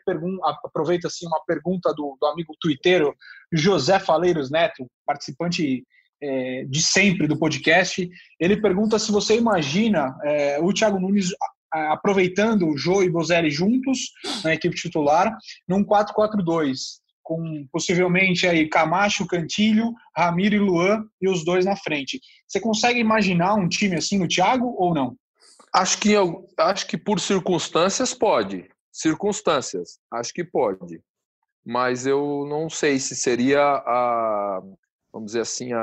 [0.64, 3.14] aproveita assim, uma pergunta do, do amigo twitteiro
[3.52, 5.84] José Faleiros Neto, participante
[6.22, 8.10] é, de sempre do podcast,
[8.40, 11.32] ele pergunta se você imagina é, o Thiago Nunes
[11.72, 14.12] aproveitando o Jô e Bozelli juntos
[14.44, 21.46] na equipe titular num 4-4-2, com possivelmente aí Camacho, Cantilho, Ramiro e Luan e os
[21.46, 22.20] dois na frente.
[22.48, 25.16] Você consegue imaginar um time assim no Thiago ou não?
[25.74, 26.16] Acho que,
[26.58, 28.70] acho que por circunstâncias pode.
[28.92, 31.02] Circunstâncias, acho que pode.
[31.66, 34.62] Mas eu não sei se seria a,
[35.14, 35.80] vamos dizer assim, a,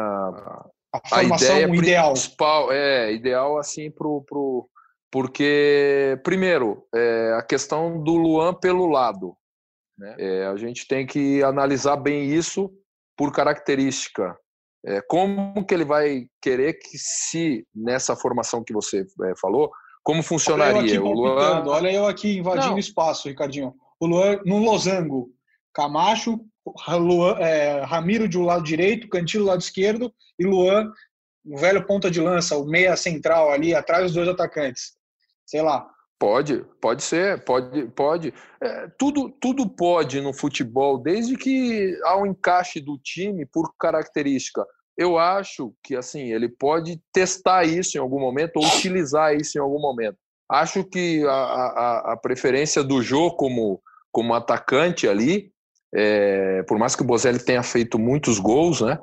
[0.93, 2.13] a, a ideia ideal.
[2.13, 2.73] principal.
[2.73, 4.69] É, ideal assim pro, pro,
[5.11, 9.37] porque, primeiro, é, a questão do Luan pelo lado.
[9.97, 10.15] Né?
[10.19, 12.71] É, a gente tem que analisar bem isso
[13.17, 14.37] por característica.
[14.87, 19.71] É, como que ele vai querer que se nessa formação que você é, falou,
[20.05, 20.79] como funcionaria?
[20.79, 21.65] Olha eu, Luan...
[21.67, 22.79] Olha eu aqui invadindo Não.
[22.79, 23.75] espaço, Ricardinho.
[23.99, 25.31] O Luan no losango,
[25.75, 26.41] Camacho,
[26.89, 30.93] Luan, é, Ramiro de um lado direito, Cantillo do lado esquerdo e Luan,
[31.45, 34.93] o velho ponta de lança, o meia central ali atrás dos dois atacantes.
[35.45, 35.89] Sei lá.
[36.19, 38.33] Pode, pode ser, pode, pode.
[38.61, 44.65] É, tudo, tudo pode no futebol, desde que há um encaixe do time por característica.
[44.97, 49.61] Eu acho que assim ele pode testar isso em algum momento ou utilizar isso em
[49.61, 50.17] algum momento.
[50.51, 55.53] Acho que a, a, a preferência do Jô como, como atacante ali,
[55.95, 58.99] é, por mais que o Bozelli tenha feito muitos gols, né?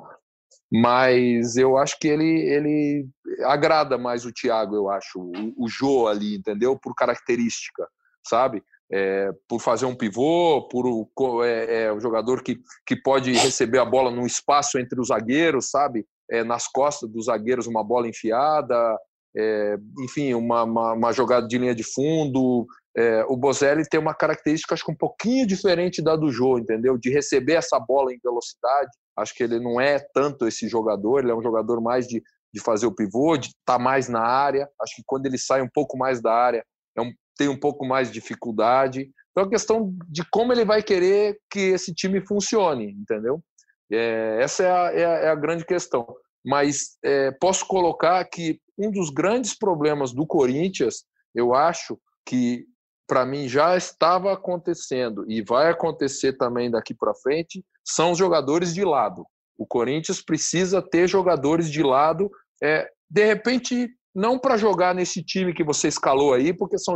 [0.76, 3.06] Mas eu acho que ele, ele
[3.44, 6.76] agrada mais o Thiago, eu acho, o, o Jô ali, entendeu?
[6.76, 7.86] Por característica,
[8.26, 8.60] sabe?
[8.92, 13.84] É, por fazer um pivô, por é, é, um jogador que, que pode receber a
[13.84, 16.04] bola no espaço entre os zagueiros, sabe?
[16.28, 18.98] É, nas costas dos zagueiros, uma bola enfiada,
[19.36, 22.66] é, enfim, uma, uma, uma, jogada de linha de fundo.
[22.96, 26.98] É, o Bozelli tem uma característica, acho que um pouquinho diferente da do Jô, entendeu?
[26.98, 28.90] De receber essa bola em velocidade.
[29.16, 32.60] Acho que ele não é tanto esse jogador, ele é um jogador mais de, de
[32.60, 34.68] fazer o pivô, de estar tá mais na área.
[34.80, 36.64] Acho que quando ele sai um pouco mais da área,
[36.96, 39.10] é um, tem um pouco mais de dificuldade.
[39.30, 43.42] Então, é questão de como ele vai querer que esse time funcione, entendeu?
[43.90, 46.06] É, essa é a, é, a, é a, grande questão.
[46.44, 51.04] Mas é, posso colocar que um dos grandes problemas do Corinthians,
[51.34, 52.66] eu acho que
[53.06, 58.74] para mim já estava acontecendo e vai acontecer também daqui para frente, são os jogadores
[58.74, 59.26] de lado.
[59.58, 62.30] O Corinthians precisa ter jogadores de lado,
[62.62, 66.94] é, de repente não para jogar nesse time que você escalou aí, porque são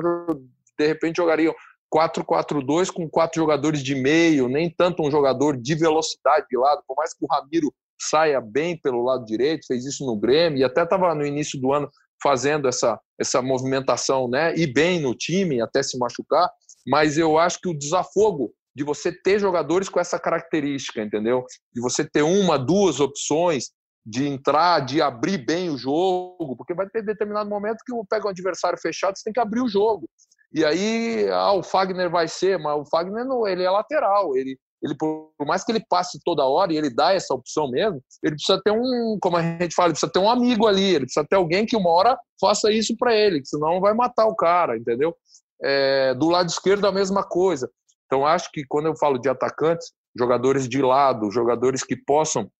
[0.78, 1.54] de repente jogariam
[1.92, 6.96] 4-4-2 com quatro jogadores de meio, nem tanto um jogador de velocidade de lado, por
[6.96, 10.84] mais que o Ramiro saia bem pelo lado direito, fez isso no Grêmio e até
[10.84, 11.90] estava no início do ano
[12.22, 14.54] fazendo essa, essa movimentação, né?
[14.56, 16.50] E bem no time, até se machucar.
[16.86, 21.44] Mas eu acho que o desafogo de você ter jogadores com essa característica, entendeu?
[21.74, 23.70] De você ter uma, duas opções,
[24.06, 28.30] de entrar, de abrir bem o jogo, porque vai ter determinado momento que pega um
[28.30, 30.08] adversário fechado, você tem que abrir o jogo.
[30.54, 34.56] E aí, ah, o Fagner vai ser, mas o Fagner não, ele é lateral, ele,
[34.80, 38.36] ele por mais que ele passe toda hora e ele dá essa opção mesmo, ele
[38.36, 41.26] precisa ter um, como a gente fala, ele precisa ter um amigo ali, ele precisa
[41.28, 45.16] ter alguém que uma hora faça isso para ele, senão vai matar o cara, entendeu?
[45.60, 47.68] É, do lado esquerdo a mesma coisa.
[48.08, 52.50] Então acho que quando eu falo de atacantes, jogadores de lado, jogadores que possam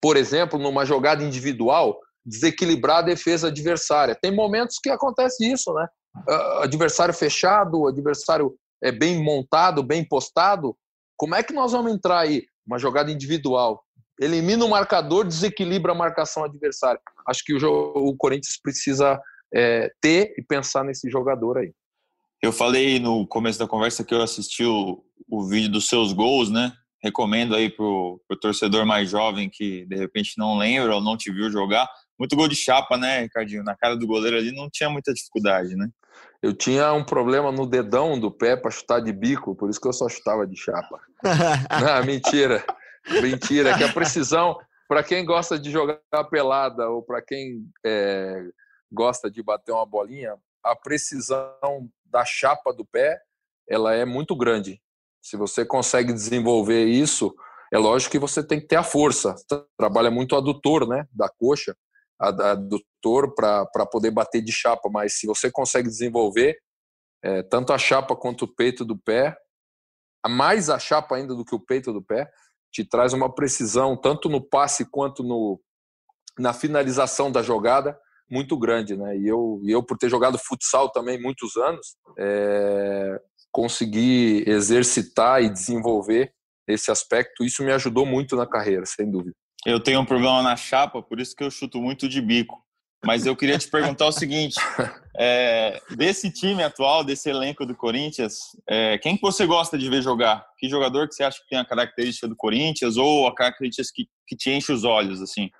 [0.00, 4.16] por exemplo, numa jogada individual, desequilibrar a defesa adversária.
[4.20, 5.86] Tem momentos que acontece isso, né?
[6.28, 10.76] Uh, adversário fechado, adversário é bem montado, bem postado.
[11.16, 12.44] Como é que nós vamos entrar aí?
[12.66, 13.82] Uma jogada individual.
[14.20, 17.00] Elimina o marcador, desequilibra a marcação adversária.
[17.26, 19.20] Acho que o, o Corinthians precisa
[19.54, 21.72] é, ter e pensar nesse jogador aí.
[22.42, 26.50] Eu falei no começo da conversa que eu assisti o, o vídeo dos seus gols,
[26.50, 26.72] né?
[27.02, 31.32] recomendo aí pro, pro torcedor mais jovem que de repente não lembra ou não te
[31.32, 31.88] viu jogar.
[32.18, 33.64] Muito gol de chapa, né, Ricardinho?
[33.64, 35.88] Na cara do goleiro ali não tinha muita dificuldade, né?
[36.42, 39.88] Eu tinha um problema no dedão do pé para chutar de bico, por isso que
[39.88, 41.00] eu só chutava de chapa.
[41.22, 42.64] não, mentira.
[43.22, 45.98] Mentira, que a precisão, para quem gosta de jogar
[46.30, 48.42] pelada ou para quem é,
[48.92, 53.20] gosta de bater uma bolinha, a precisão da chapa do pé
[53.68, 54.80] ela é muito grande.
[55.22, 57.34] Se você consegue desenvolver isso,
[57.72, 59.34] é lógico que você tem que ter a força.
[59.78, 61.76] Trabalha muito o adutor, né, da coxa,
[62.18, 64.88] adutor para poder bater de chapa.
[64.90, 66.58] Mas se você consegue desenvolver
[67.22, 69.36] é, tanto a chapa quanto o peito do pé,
[70.28, 72.30] mais a chapa ainda do que o peito do pé,
[72.72, 75.60] te traz uma precisão tanto no passe quanto no,
[76.38, 77.98] na finalização da jogada
[78.30, 79.16] muito grande, né?
[79.18, 83.20] E eu, eu por ter jogado futsal também muitos anos, é,
[83.50, 86.32] conseguir exercitar e desenvolver
[86.68, 89.34] esse aspecto, isso me ajudou muito na carreira, sem dúvida.
[89.66, 92.62] Eu tenho um problema na chapa, por isso que eu chuto muito de bico.
[93.04, 94.56] Mas eu queria te perguntar o seguinte:
[95.18, 100.02] é, desse time atual, desse elenco do Corinthians, é, quem que você gosta de ver
[100.02, 100.46] jogar?
[100.58, 104.06] Que jogador que você acha que tem a característica do Corinthians ou a característica que,
[104.26, 105.50] que te enche os olhos, assim?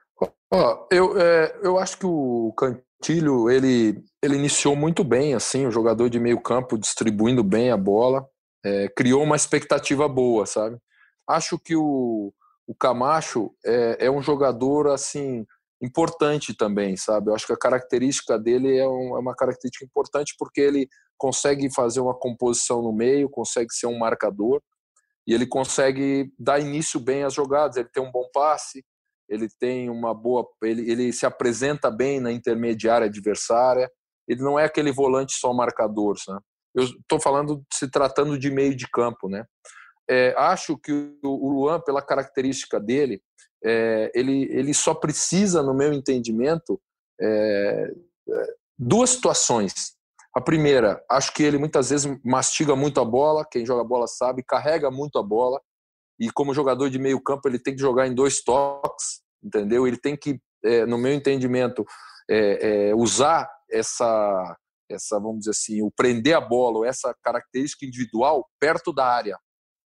[0.91, 2.55] Eu, é, eu acho que o
[3.03, 7.77] Tílio, ele, ele iniciou muito bem, assim, o jogador de meio campo, distribuindo bem a
[7.77, 8.29] bola,
[8.65, 10.77] é, criou uma expectativa boa, sabe?
[11.29, 12.33] Acho que o,
[12.67, 15.47] o Camacho é, é um jogador, assim,
[15.81, 17.31] importante também, sabe?
[17.31, 21.73] Eu acho que a característica dele é, um, é, uma característica importante porque ele consegue
[21.73, 24.61] fazer uma composição no meio, consegue ser um marcador
[25.27, 27.77] e ele consegue dar início bem às jogadas.
[27.77, 28.85] Ele tem um bom passe,
[29.31, 33.89] ele tem uma boa, ele, ele se apresenta bem na intermediária adversária.
[34.29, 36.43] Ele não é aquele volante só marcador, sabe?
[36.75, 39.45] Eu estou falando se tratando de meio de campo, né?
[40.09, 43.23] É, acho que o Luan, pela característica dele,
[43.65, 46.81] é, ele, ele só precisa, no meu entendimento,
[47.21, 47.93] é,
[48.29, 49.95] é, duas situações.
[50.35, 54.43] A primeira, acho que ele muitas vezes mastiga muito a bola, quem joga bola sabe,
[54.43, 55.61] carrega muito a bola,
[56.21, 59.87] e como jogador de meio campo ele tem que jogar em dois toques, entendeu?
[59.87, 61.85] Ele tem que, é, no meu entendimento,
[62.31, 64.57] é, usar essa,
[64.89, 69.39] essa, vamos dizer assim, o prender a bola, essa característica individual perto da área.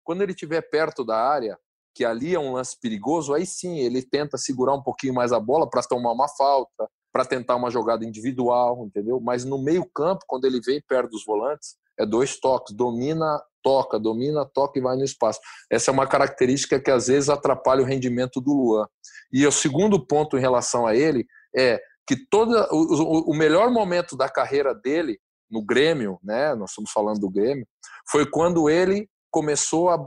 [0.02, 1.56] Quando ele estiver perto da área,
[1.94, 5.38] que ali é um lance perigoso, aí sim ele tenta segurar um pouquinho mais a
[5.38, 9.20] bola para tomar uma falta, para tentar uma jogada individual, entendeu?
[9.20, 14.44] Mas no meio-campo, quando ele vem perto dos volantes, é dois toques, domina, toca, domina,
[14.44, 15.40] toca e vai no espaço.
[15.70, 18.86] Essa é uma característica que às vezes atrapalha o rendimento do Luan.
[19.32, 24.16] E o segundo ponto em relação a ele é que toda o, o melhor momento
[24.16, 25.18] da carreira dele
[25.50, 26.54] no Grêmio, né?
[26.54, 27.66] Nós estamos falando do Grêmio,
[28.10, 29.98] foi quando ele começou a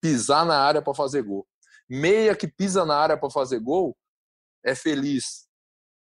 [0.00, 1.46] pisar na área para fazer gol.
[1.88, 3.96] Meia que pisa na área para fazer gol
[4.64, 5.46] é feliz,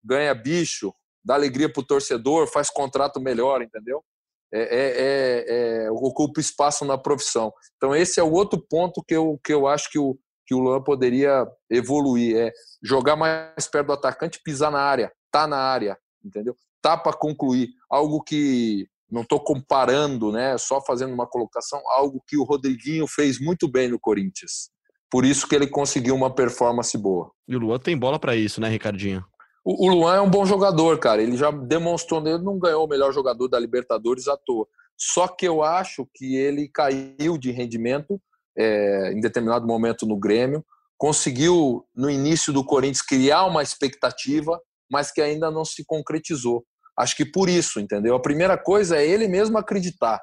[0.04, 0.94] ganha bicho,
[1.24, 4.04] dá alegria para o torcedor, faz contrato melhor, entendeu?
[4.52, 7.52] É, é, é, é, ocupa espaço na profissão.
[7.76, 10.58] Então esse é o outro ponto que eu, que eu acho que o, que o
[10.58, 15.96] Luan poderia evoluir, é jogar mais perto do atacante, pisar na área, tá na área,
[16.24, 16.56] entendeu?
[16.82, 22.36] Tá para concluir, algo que não estou comparando, né, só fazendo uma colocação, algo que
[22.36, 24.70] o Rodriguinho fez muito bem no Corinthians.
[25.10, 27.30] Por isso que ele conseguiu uma performance boa.
[27.46, 29.24] E o Luan tem bola para isso, né, Ricardinho?
[29.64, 31.22] O, o, Luan é um bom jogador, cara.
[31.22, 34.66] Ele já demonstrou, ele não ganhou o melhor jogador da Libertadores à toa.
[34.96, 38.20] Só que eu acho que ele caiu de rendimento
[38.56, 40.64] é, em determinado momento no Grêmio,
[40.98, 46.64] conseguiu no início do Corinthians criar uma expectativa, mas que ainda não se concretizou.
[46.98, 48.14] Acho que por isso, entendeu?
[48.14, 50.20] A primeira coisa é ele mesmo acreditar,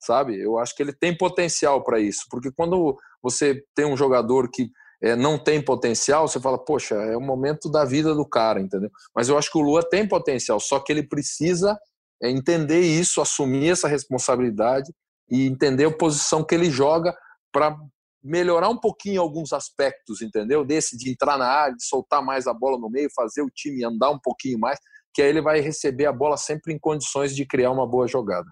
[0.00, 0.40] sabe?
[0.40, 4.68] Eu acho que ele tem potencial para isso, porque quando você tem um jogador que
[5.02, 8.90] é, não tem potencial, você fala, poxa, é o momento da vida do cara, entendeu?
[9.14, 11.78] Mas eu acho que o Lua tem potencial, só que ele precisa
[12.22, 14.92] é, entender isso, assumir essa responsabilidade
[15.30, 17.14] e entender a posição que ele joga
[17.52, 17.76] para
[18.22, 20.64] melhorar um pouquinho alguns aspectos, entendeu?
[20.64, 23.84] Desse de entrar na área, de soltar mais a bola no meio, fazer o time
[23.84, 24.78] andar um pouquinho mais
[25.16, 28.46] que aí ele vai receber a bola sempre em condições de criar uma boa jogada.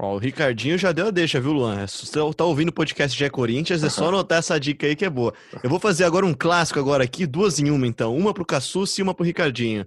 [0.00, 1.84] Ó, o Ricardinho já deu a deixa, viu, Luan?
[1.88, 5.04] Se você tá ouvindo o podcast de Corinthians, é só anotar essa dica aí que
[5.04, 5.34] é boa.
[5.60, 8.16] Eu vou fazer agora um clássico agora aqui, duas em uma então.
[8.16, 9.84] Uma pro Cassucci e uma pro Ricardinho.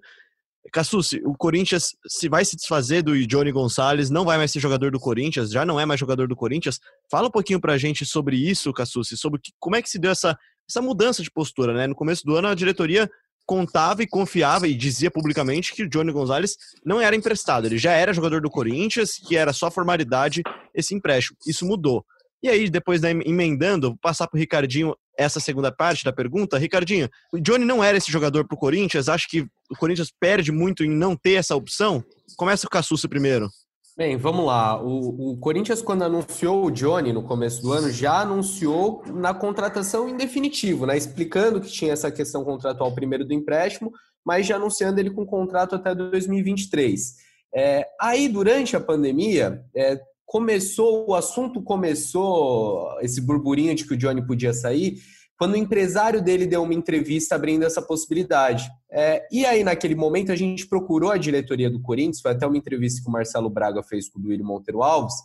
[0.74, 4.92] Cassucci, o Corinthians se vai se desfazer do Johnny Gonçalves, não vai mais ser jogador
[4.92, 6.78] do Corinthians, já não é mais jogador do Corinthians.
[7.10, 10.12] Fala um pouquinho pra gente sobre isso, Cassucci, sobre que, como é que se deu
[10.12, 10.38] essa,
[10.70, 11.88] essa mudança de postura, né?
[11.88, 13.10] No começo do ano a diretoria
[13.52, 17.92] contava e confiava e dizia publicamente que o Johnny Gonzalez não era emprestado, ele já
[17.92, 20.42] era jogador do Corinthians, que era só formalidade
[20.74, 21.38] esse empréstimo.
[21.46, 22.06] Isso mudou.
[22.42, 26.58] E aí, depois da emendando, vou passar para o Ricardinho essa segunda parte da pergunta.
[26.58, 29.10] Ricardinho, o Johnny não era esse jogador para o Corinthians?
[29.10, 32.02] Acho que o Corinthians perde muito em não ter essa opção?
[32.38, 33.50] Começa com o Cassucci primeiro.
[33.98, 34.82] Bem, vamos lá.
[34.82, 40.08] O, o, Corinthians, quando anunciou o Johnny no começo do ano, já anunciou na contratação
[40.08, 40.98] em definitivo, né?
[40.98, 43.92] Explicando que tinha essa questão contratual primeiro do empréstimo,
[44.26, 47.16] mas já anunciando ele com contrato até 2023.
[47.54, 53.98] É, aí, durante a pandemia, é, começou, o assunto começou, esse burburinho de que o
[53.98, 55.00] Johnny podia sair,
[55.42, 58.70] quando o empresário dele deu uma entrevista abrindo essa possibilidade.
[58.92, 62.60] É, e aí, naquele momento, a gente procurou a diretoria do Corinthians, foi até uma
[62.60, 65.16] entrevista que o Marcelo Braga fez com o Duírio Monteiro Alves,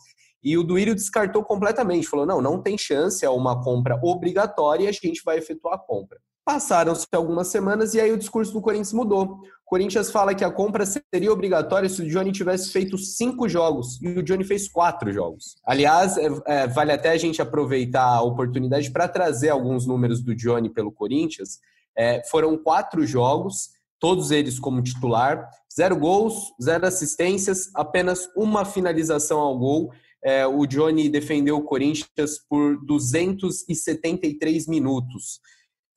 [0.43, 4.87] e o Duírio descartou completamente, falou, não, não tem chance, é uma compra obrigatória e
[4.87, 6.17] a gente vai efetuar a compra.
[6.47, 9.23] Passaram-se algumas semanas e aí o discurso do Corinthians mudou.
[9.25, 14.01] O Corinthians fala que a compra seria obrigatória se o Johnny tivesse feito cinco jogos
[14.01, 15.57] e o Johnny fez quatro jogos.
[15.65, 20.33] Aliás, é, é, vale até a gente aproveitar a oportunidade para trazer alguns números do
[20.33, 21.59] Johnny pelo Corinthians.
[21.97, 29.41] É, foram quatro jogos, todos eles como titular, zero gols, zero assistências, apenas uma finalização
[29.41, 29.91] ao gol.
[30.23, 35.41] É, o Johnny defendeu o Corinthians por 273 minutos.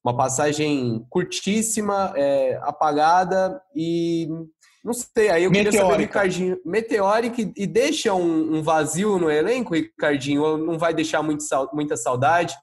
[0.04, 4.28] Uma passagem curtíssima, é, apagada e
[4.84, 9.30] não sei, aí eu queria saber, Ricardinho, meteórica e, e deixa um, um, vazio no
[9.30, 12.54] elenco, Ricardinho, não vai deixar muito, muita saudade?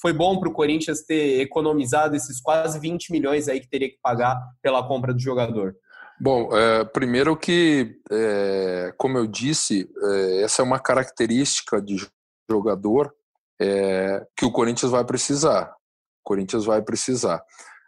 [0.00, 3.98] Foi bom para o Corinthians ter economizado esses quase 20 milhões aí que teria que
[4.02, 5.74] pagar pela compra do jogador.
[6.18, 11.96] Bom, é, primeiro que, é, como eu disse, é, essa é uma característica de
[12.50, 13.12] jogador
[13.60, 15.74] é, que o Corinthians vai precisar.
[16.26, 17.40] Corinthians vai precisar.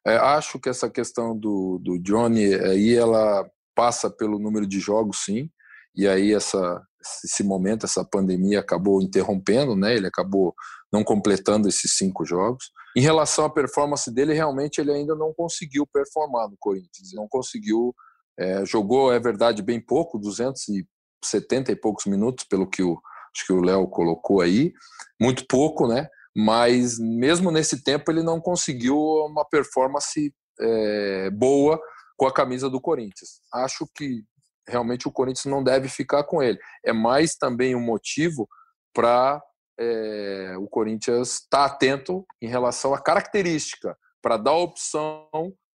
[0.06, 5.24] É, acho que essa questão do, do Johnny aí, ela passa pelo número de jogos,
[5.24, 5.50] sim,
[5.94, 6.80] e aí essa,
[7.24, 9.96] esse momento, essa pandemia acabou interrompendo, né?
[9.96, 10.54] Ele acabou
[10.92, 12.70] não completando esses cinco jogos.
[12.96, 17.94] Em relação à performance dele, realmente ele ainda não conseguiu performar no Corinthians, não conseguiu,
[18.38, 23.00] é, jogou, é verdade, bem pouco, 270 e poucos minutos, pelo que o,
[23.46, 24.72] que o Léo colocou aí,
[25.20, 26.08] muito pouco, né?
[26.36, 31.80] Mas mesmo nesse tempo ele não conseguiu uma performance é, boa
[32.16, 33.40] com a camisa do Corinthians.
[33.52, 34.22] Acho que
[34.68, 36.58] realmente o Corinthians não deve ficar com ele.
[36.84, 38.48] É mais também um motivo
[38.92, 39.42] para
[39.78, 45.28] é, o Corinthians estar tá atento em relação à característica, para dar opção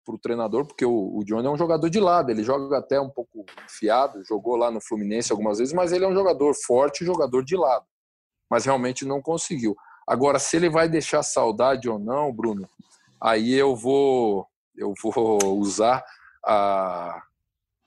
[0.05, 2.99] para o treinador, porque o, o Johnny é um jogador de lado, ele joga até
[2.99, 7.05] um pouco enfiado, jogou lá no Fluminense algumas vezes, mas ele é um jogador forte,
[7.05, 7.85] jogador de lado.
[8.49, 9.75] Mas realmente não conseguiu.
[10.07, 12.67] Agora, se ele vai deixar saudade ou não, Bruno,
[13.21, 16.03] aí eu vou eu vou usar
[16.45, 17.21] a,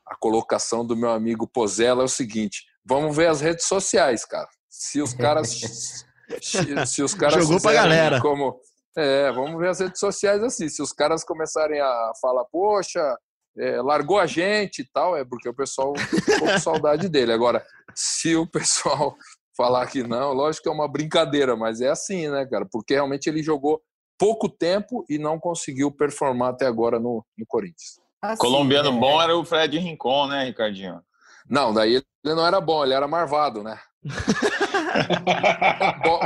[0.06, 4.48] a colocação do meu amigo Pozella é o seguinte: vamos ver as redes sociais, cara.
[4.68, 6.04] Se os caras.
[6.86, 8.20] se os caras Jogou pra galera.
[8.20, 8.58] Como,
[8.96, 10.68] é, vamos ver as redes sociais assim.
[10.68, 13.16] Se os caras começarem a falar, poxa,
[13.58, 17.32] é, largou a gente e tal, é porque o pessoal ficou com saudade dele.
[17.32, 17.64] Agora,
[17.94, 19.16] se o pessoal
[19.56, 22.66] falar que não, lógico que é uma brincadeira, mas é assim, né, cara?
[22.70, 23.80] Porque realmente ele jogou
[24.18, 28.00] pouco tempo e não conseguiu performar até agora no, no Corinthians.
[28.20, 28.92] Assim, Colombiano é...
[28.92, 31.00] bom era o Fred Rincon, né, Ricardinho?
[31.48, 33.78] Não, daí ele não era bom, ele era marvado, né?
[36.04, 36.20] bom,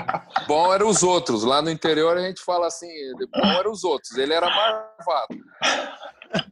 [0.47, 1.45] bom eram os outros.
[1.45, 2.89] Lá no interior a gente fala assim,
[3.33, 4.17] bom eram os outros.
[4.17, 5.39] Ele era marvado.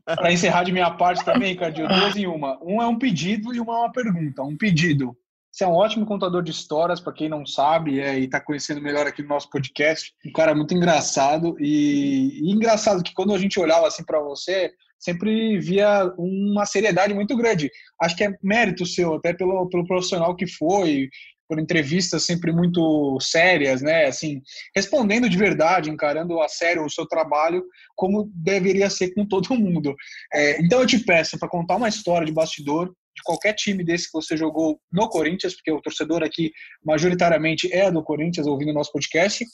[0.04, 2.58] Para encerrar de minha parte também, Ricardinho, duas em uma.
[2.62, 4.42] Um é um pedido e uma é uma pergunta.
[4.42, 5.16] Um pedido.
[5.50, 8.80] Você é um ótimo contador de histórias, para quem não sabe é, e está conhecendo
[8.80, 10.12] melhor aqui no nosso podcast.
[10.26, 11.56] Um cara muito engraçado.
[11.58, 17.14] E, e engraçado que quando a gente olhava assim para você, sempre via uma seriedade
[17.14, 17.70] muito grande.
[18.00, 21.08] Acho que é mérito seu, até pelo, pelo profissional que foi,
[21.48, 24.06] por entrevistas sempre muito sérias, né?
[24.06, 24.42] Assim,
[24.76, 27.64] respondendo de verdade, encarando a sério o seu trabalho,
[27.96, 29.94] como deveria ser com todo mundo.
[30.32, 34.06] É, então eu te peço para contar uma história de bastidor de qualquer time desse
[34.06, 36.52] que você jogou no Corinthians, porque o torcedor aqui
[36.84, 39.44] majoritariamente é do Corinthians ouvindo o nosso podcast,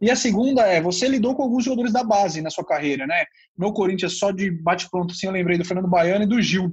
[0.00, 3.24] e a segunda é, você lidou com alguns jogadores da base na sua carreira, né?
[3.56, 6.70] No Corinthians, só de bate-pronto, assim, eu lembrei do Fernando Baiano e do Gil.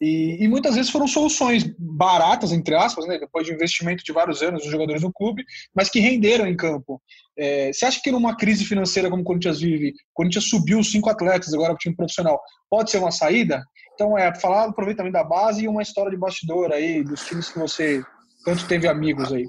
[0.00, 3.18] E, e, muitas vezes foram soluções baratas, entre aspas, né?
[3.18, 5.42] depois de investimento de vários anos dos jogadores do clube,
[5.74, 7.00] mas que renderam em campo.
[7.36, 11.08] É, você acha que numa crise financeira como o Corinthians vive, o Corinthians subiu cinco
[11.08, 12.38] atletas agora para o time profissional,
[12.68, 13.64] pode ser uma saída?
[13.96, 17.58] Então, é falar aproveitamento da base e uma história de bastidor aí, dos times que
[17.58, 18.04] você
[18.44, 19.48] tanto teve amigos aí.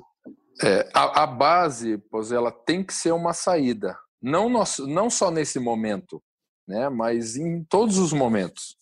[0.63, 5.29] É, a, a, base, pois ela tem que ser uma saída, não, nosso, não só
[5.29, 6.23] nesse momento,
[6.65, 8.77] né, mas em todos os momentos.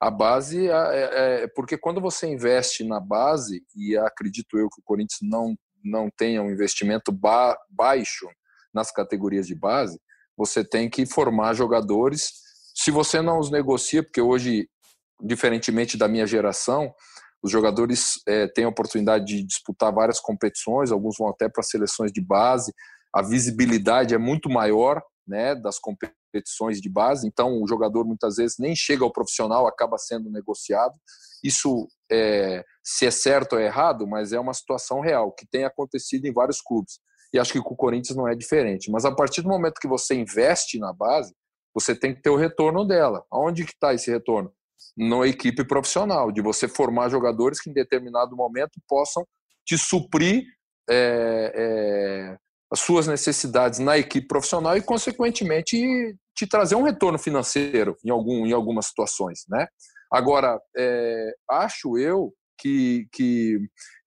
[0.00, 4.80] A base é, é, é, porque quando você investe na base e acredito eu que
[4.80, 8.28] o Corinthians não não tenha um investimento ba baixo
[8.72, 10.00] nas categorias de base,
[10.36, 12.30] você tem que formar jogadores.
[12.74, 14.68] Se você não os negocia, porque hoje,
[15.22, 16.92] diferentemente da minha geração,
[17.42, 22.12] os jogadores é, têm a oportunidade de disputar várias competições, alguns vão até para seleções
[22.12, 22.72] de base,
[23.14, 28.56] a visibilidade é muito maior né, das competições de base, então o jogador muitas vezes
[28.58, 30.94] nem chega ao profissional, acaba sendo negociado.
[31.44, 35.64] Isso, é, se é certo ou é errado, mas é uma situação real, que tem
[35.64, 37.00] acontecido em vários clubes.
[37.34, 38.90] E acho que com o Corinthians não é diferente.
[38.90, 41.34] Mas a partir do momento que você investe na base,
[41.74, 43.24] você tem que ter o retorno dela.
[43.30, 44.52] Aonde que está esse retorno?
[44.96, 49.26] Na equipe profissional, de você formar jogadores que em determinado momento possam
[49.64, 50.44] te suprir
[50.88, 52.36] é, é,
[52.70, 55.76] as suas necessidades na equipe profissional e, consequentemente,
[56.34, 59.44] te trazer um retorno financeiro em, algum, em algumas situações.
[59.48, 59.66] Né?
[60.10, 63.58] Agora, é, acho eu que, que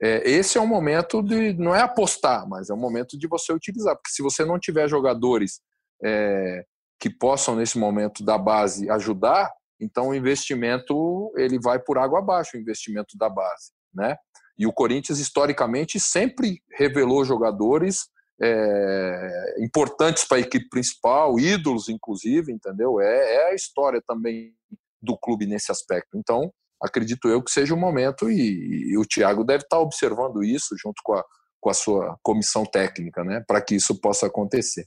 [0.01, 3.51] é, esse é um momento de, não é apostar, mas é um momento de você
[3.51, 5.59] utilizar, porque se você não tiver jogadores
[6.03, 6.63] é,
[6.99, 12.55] que possam, nesse momento da base, ajudar, então o investimento ele vai por água abaixo,
[12.55, 14.17] o investimento da base, né?
[14.57, 18.07] E o Corinthians historicamente sempre revelou jogadores
[18.41, 22.99] é, importantes para a equipe principal, ídolos, inclusive, entendeu?
[22.99, 24.53] É, é, a história também
[25.01, 26.17] do clube nesse aspecto.
[26.17, 30.75] Então, acredito eu que seja o momento e, e o Thiago deve estar observando isso
[30.81, 31.23] junto com a,
[31.61, 34.85] com a sua comissão técnica, né, para que isso possa acontecer.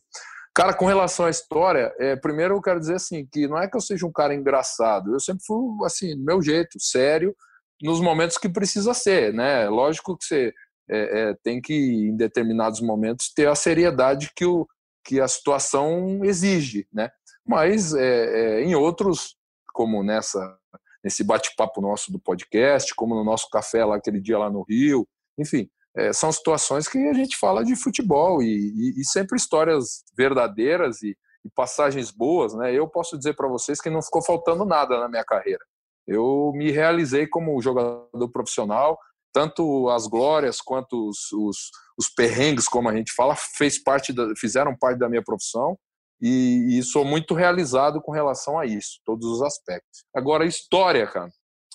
[0.59, 3.77] Cara, com relação à história, é, primeiro eu quero dizer assim, que não é que
[3.77, 7.33] eu seja um cara engraçado, eu sempre fui, assim, do meu jeito, sério,
[7.81, 9.69] nos momentos que precisa ser, né?
[9.69, 10.53] Lógico que você
[10.91, 14.67] é, é, tem que, em determinados momentos, ter a seriedade que, o,
[15.05, 17.09] que a situação exige, né?
[17.47, 19.37] Mas é, é, em outros,
[19.73, 20.59] como nessa
[21.05, 25.07] nesse bate-papo nosso do podcast, como no nosso café lá aquele dia lá no Rio,
[25.39, 30.05] enfim, é, são situações que a gente fala de futebol e, e, e sempre histórias
[30.17, 32.73] verdadeiras e, e, passagens boas, né?
[32.73, 35.65] Eu posso dizer para vocês que não ficou faltando nada na minha carreira.
[36.07, 38.97] Eu me realizei como jogador profissional,
[39.33, 44.35] tanto as glórias quanto os, os, os perrengues, como a gente fala, fez parte da,
[44.37, 45.77] fizeram parte da minha profissão
[46.21, 50.05] e, e, sou muito realizado com relação a isso, todos os aspectos.
[50.15, 51.31] Agora, história, cara.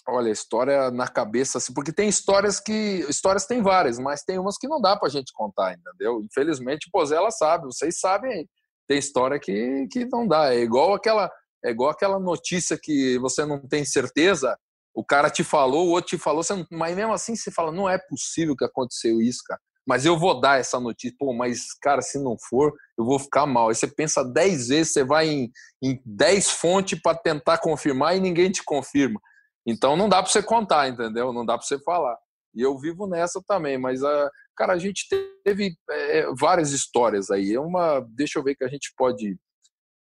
[0.07, 3.05] Olha, história na cabeça, assim, porque tem histórias que.
[3.09, 6.21] Histórias tem várias, mas tem umas que não dá pra gente contar, entendeu?
[6.21, 8.47] Infelizmente, pois ela sabe, vocês sabem,
[8.87, 10.53] tem história que, que não dá.
[10.53, 11.31] É igual aquela.
[11.65, 14.57] É igual aquela notícia que você não tem certeza,
[14.93, 17.89] o cara te falou, o outro te falou, não, mas mesmo assim você fala, não
[17.89, 19.59] é possível que aconteceu isso, cara.
[19.87, 23.45] Mas eu vou dar essa notícia, pô, mas cara, se não for, eu vou ficar
[23.45, 23.69] mal.
[23.69, 25.51] Aí você pensa dez vezes, você vai em,
[25.81, 29.19] em dez fontes para tentar confirmar e ninguém te confirma.
[29.65, 31.31] Então não dá para você contar, entendeu?
[31.31, 32.17] Não dá para você falar.
[32.53, 35.07] E eu vivo nessa também, mas a, cara, a gente
[35.43, 37.57] teve é, várias histórias aí.
[37.57, 39.37] Uma, deixa eu ver que a gente pode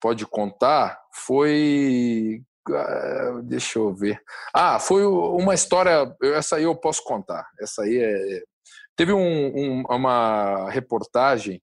[0.01, 1.01] pode contar.
[1.13, 4.21] Foi ah, deixa eu ver.
[4.55, 6.15] Ah, foi uma história.
[6.23, 7.49] Essa aí eu posso contar.
[7.61, 8.43] Essa aí é.
[8.97, 11.61] Teve um, um, uma reportagem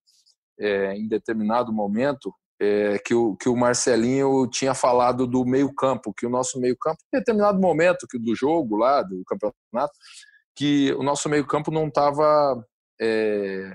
[0.60, 2.34] é, em determinado momento
[2.64, 7.18] é, que, o, que o Marcelinho tinha falado do meio-campo, que o nosso meio-campo, em
[7.18, 9.94] determinado momento que do jogo lá, do campeonato,
[10.56, 12.64] que o nosso meio-campo não estava
[13.02, 13.74] é,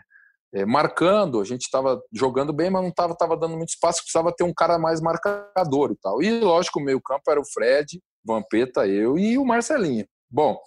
[0.55, 4.35] é, marcando, a gente estava jogando bem, mas não estava tava dando muito espaço, precisava
[4.35, 6.23] ter um cara mais marcador e tal.
[6.23, 10.06] E lógico, o meio-campo era o Fred, Vampeta, eu e o Marcelinho.
[10.31, 10.59] Bom,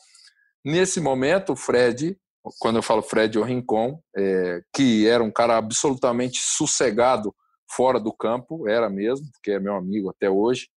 [0.63, 2.15] nesse momento, o Fred,
[2.59, 7.33] quando eu falo Fred Rincon, é, que era um cara absolutamente sossegado
[7.75, 10.67] fora do campo, era mesmo, porque é meu amigo até hoje,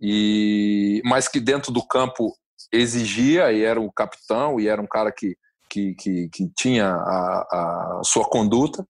[0.00, 2.32] e mas que dentro do campo
[2.72, 5.36] exigia e era o capitão e era um cara que
[5.68, 8.86] que, que, que tinha a, a, sua conduta,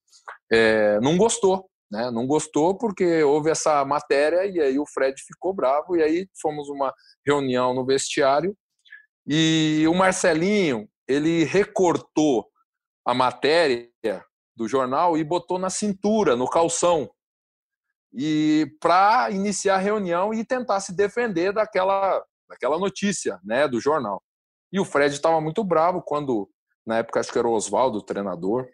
[0.53, 1.69] é, não gostou.
[1.91, 2.11] Né?
[2.11, 6.69] Não gostou porque houve essa matéria e aí o Fred ficou bravo e aí fomos
[6.69, 6.93] uma
[7.25, 8.57] reunião no vestiário
[9.27, 12.47] e o Marcelinho ele recortou
[13.07, 13.89] a matéria
[14.57, 17.09] do jornal e botou na cintura, no calção,
[18.17, 24.23] e para iniciar a reunião e tentar se defender daquela, daquela notícia, né, do jornal.
[24.73, 26.49] E o Fred estava muito bravo quando
[26.87, 28.67] na época acho que era o Oswaldo, o treinador,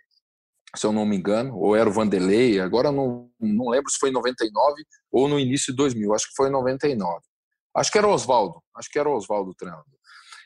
[0.76, 4.10] se eu não me engano, ou era o Vanderlei, agora não, não lembro se foi
[4.10, 7.20] em 99 ou no início de 2000, acho que foi em 99.
[7.74, 9.84] Acho que era o Oswaldo, acho que era o Oswaldo o treinador.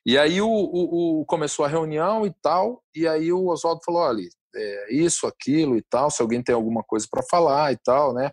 [0.06, 4.02] E aí o, o, o, começou a reunião e tal, e aí o Oswaldo falou,
[4.02, 4.23] olha,
[4.55, 8.31] é, isso, aquilo e tal, se alguém tem alguma coisa para falar e tal, né?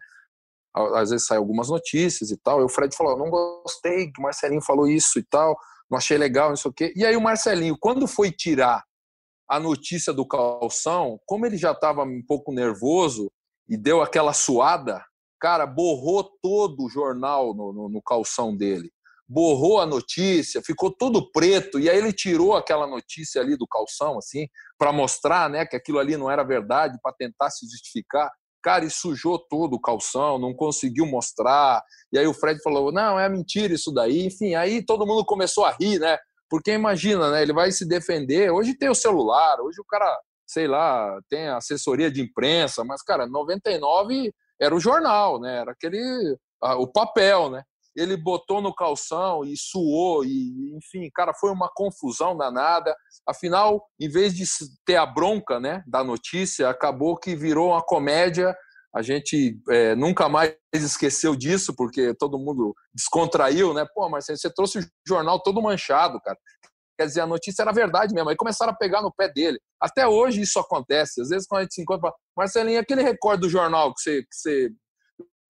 [0.76, 4.24] Às vezes saem algumas notícias e tal, e o Fred falou, não gostei que o
[4.24, 5.56] Marcelinho falou isso e tal,
[5.90, 6.94] não achei legal, não sei o quê.
[6.96, 8.84] E aí o Marcelinho, quando foi tirar
[9.48, 13.32] a notícia do calção, como ele já estava um pouco nervoso
[13.70, 15.04] e deu aquela suada,
[15.40, 18.92] cara, borrou todo o jornal no, no, no, calção dele.
[19.28, 24.18] Borrou a notícia, ficou todo preto, e aí ele tirou aquela notícia ali do calção,
[24.18, 24.48] assim,
[24.78, 28.32] para mostrar né, que aquilo ali não era verdade, para tentar se justificar.
[28.64, 31.84] Cara, e sujou todo o calção, não conseguiu mostrar.
[32.14, 34.26] E aí o Fred falou: não, é mentira isso daí.
[34.26, 36.18] Enfim, aí todo mundo começou a rir, né?
[36.50, 37.42] Porque imagina, né?
[37.42, 38.52] Ele vai se defender.
[38.52, 40.18] Hoje tem o celular, hoje o cara,
[40.48, 44.32] sei lá, tem assessoria de imprensa, mas, cara, 99
[44.62, 45.58] era o jornal, né?
[45.58, 46.38] Era aquele.
[46.62, 47.64] o papel, né?
[47.96, 52.96] Ele botou no calção e suou, e enfim, cara, foi uma confusão danada.
[53.28, 54.46] Afinal, em vez de
[54.86, 58.56] ter a bronca né, da notícia, acabou que virou uma comédia
[58.96, 63.88] a gente é, nunca mais esqueceu disso, porque todo mundo descontraiu, né?
[63.94, 66.38] Pô, Marcelo, você trouxe o jornal todo manchado, cara.
[66.96, 68.30] Quer dizer, a notícia era verdade mesmo.
[68.30, 69.60] Aí começaram a pegar no pé dele.
[69.82, 71.22] Até hoje isso acontece.
[71.22, 74.36] Às vezes, quando a gente se encontra, Marcelinho, aquele recorde do jornal que você, que
[74.36, 74.70] você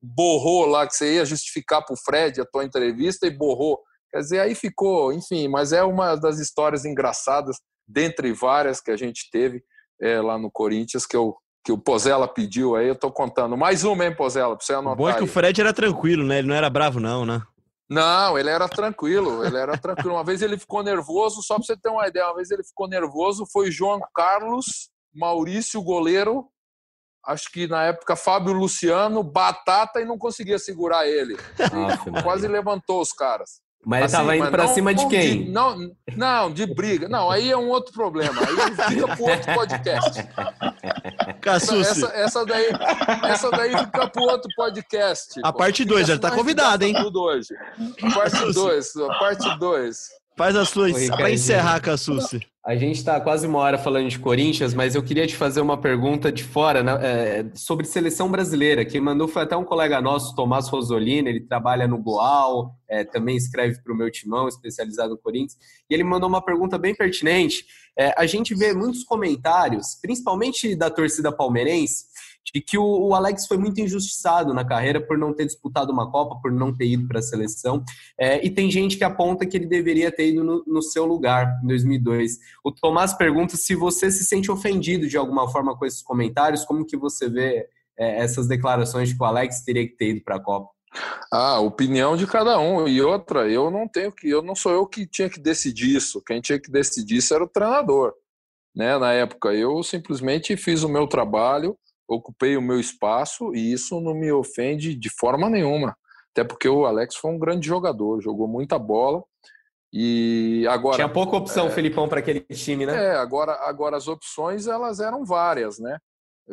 [0.04, 3.80] borrou lá, que você ia justificar para o Fred a tua entrevista e borrou.
[4.12, 7.58] Quer dizer, aí ficou, enfim, mas é uma das histórias engraçadas,
[7.88, 9.64] dentre várias que a gente teve
[10.02, 11.36] é, lá no Corinthians, que eu
[11.66, 13.56] que o Pozella pediu aí, eu tô contando.
[13.56, 14.94] Mais uma, hein, Pozella, pra você anotar.
[14.94, 15.24] O bom é que aí.
[15.24, 16.40] o Fred era tranquilo, né?
[16.40, 17.42] Ele não era bravo, não, né?
[17.90, 20.16] Não, ele era tranquilo, ele era tranquilo.
[20.16, 22.88] Uma vez ele ficou nervoso, só para você ter uma ideia, uma vez ele ficou
[22.88, 26.50] nervoso, foi João Carlos, Maurício, goleiro,
[27.26, 31.38] acho que na época Fábio Luciano, Batata e não conseguia segurar ele.
[31.60, 33.62] Ah, quase levantou os caras.
[33.86, 35.44] Mas ele assim, tava indo para cima de quem?
[35.44, 35.78] De, não,
[36.16, 37.10] não, de briga.
[37.10, 38.34] Não, aí é um outro problema.
[38.42, 40.30] Aí fica pro outro podcast.
[41.46, 42.70] Essa, essa, daí,
[43.24, 45.40] essa daí fica pro outro podcast.
[45.44, 45.60] A pô.
[45.60, 46.94] parte 2, já tá convidado, hein?
[46.94, 47.50] Tudo hoje.
[48.14, 49.98] Parte 2, parte 2.
[50.38, 52.40] Faz as suas para encerrar, Cassucci.
[52.66, 55.78] A gente está quase uma hora falando de Corinthians, mas eu queria te fazer uma
[55.78, 58.86] pergunta de fora né, é, sobre seleção brasileira.
[58.86, 63.36] Quem mandou foi até um colega nosso, Tomás Rosolino, ele trabalha no Goal, é, também
[63.36, 65.58] escreve para o meu timão, especializado no Corinthians,
[65.90, 67.66] e ele mandou uma pergunta bem pertinente.
[68.00, 72.06] É, a gente vê muitos comentários, principalmente da torcida palmeirense,
[72.44, 76.12] de que o, o, Alex foi muito injustiçado na carreira por não ter disputado uma
[76.12, 77.84] Copa, por não ter ido para a seleção.
[78.20, 81.60] É, e tem gente que aponta que ele deveria ter ido no, no, seu lugar
[81.64, 82.38] em 2002.
[82.64, 86.86] O Tomás pergunta se você se sente ofendido de alguma forma com esses comentários, como
[86.86, 87.68] que você vê
[87.98, 90.70] é, essas declarações de que o Alex teria que ter ido para a Copa?
[91.32, 92.88] Ah, opinião de cada um.
[92.88, 96.22] E outra, eu não tenho que, eu não sou eu que tinha que decidir isso.
[96.22, 98.14] Quem tinha que decidir isso era o treinador.
[98.76, 98.98] Né?
[98.98, 101.78] Na época, eu simplesmente fiz o meu trabalho,
[102.14, 105.96] ocupei o meu espaço e isso não me ofende de forma nenhuma.
[106.32, 109.24] Até porque o Alex foi um grande jogador, jogou muita bola.
[109.96, 112.96] E agora tinha pouca opção, é, Felipão, para aquele time, né?
[112.96, 116.00] É, agora, agora as opções elas eram várias, né?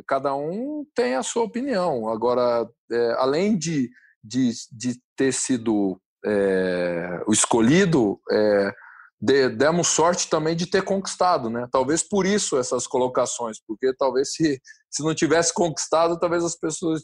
[0.07, 2.11] Cada um tem a sua opinião.
[2.11, 3.91] Agora, é, além de,
[4.23, 8.73] de, de ter sido é, o escolhido, é,
[9.21, 11.69] de, demos sorte também de ter conquistado, né?
[11.71, 14.61] Talvez por isso essas colocações, porque talvez se,
[14.91, 17.03] se não tivesse conquistado, talvez as pessoas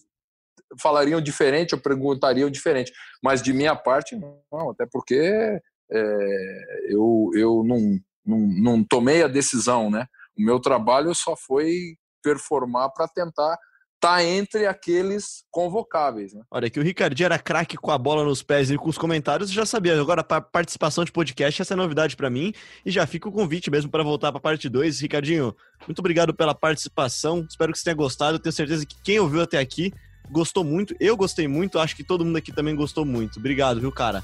[0.81, 2.93] falariam diferente ou perguntariam diferente.
[3.23, 5.61] Mas de minha parte, não, até porque
[5.93, 10.07] é, eu, eu não, não, não tomei a decisão, né?
[10.39, 13.57] O meu trabalho só foi performar para tentar
[14.01, 16.33] tá entre aqueles convocáveis.
[16.33, 16.43] Né?
[16.51, 19.51] Olha, que o Ricardinho era craque com a bola nos pés e com os comentários,
[19.51, 19.99] já sabia.
[20.01, 22.53] Agora, a participação de podcast, essa é novidade para mim.
[22.85, 25.01] E já fica o convite mesmo para voltar para a parte 2.
[25.01, 25.55] Ricardinho,
[25.87, 27.47] muito obrigado pela participação.
[27.49, 28.37] Espero que você tenha gostado.
[28.37, 29.93] Eu tenho certeza que quem ouviu até aqui
[30.31, 30.95] gostou muito.
[31.01, 31.79] Eu gostei muito.
[31.79, 33.39] Acho que todo mundo aqui também gostou muito.
[33.39, 34.23] Obrigado, viu, cara?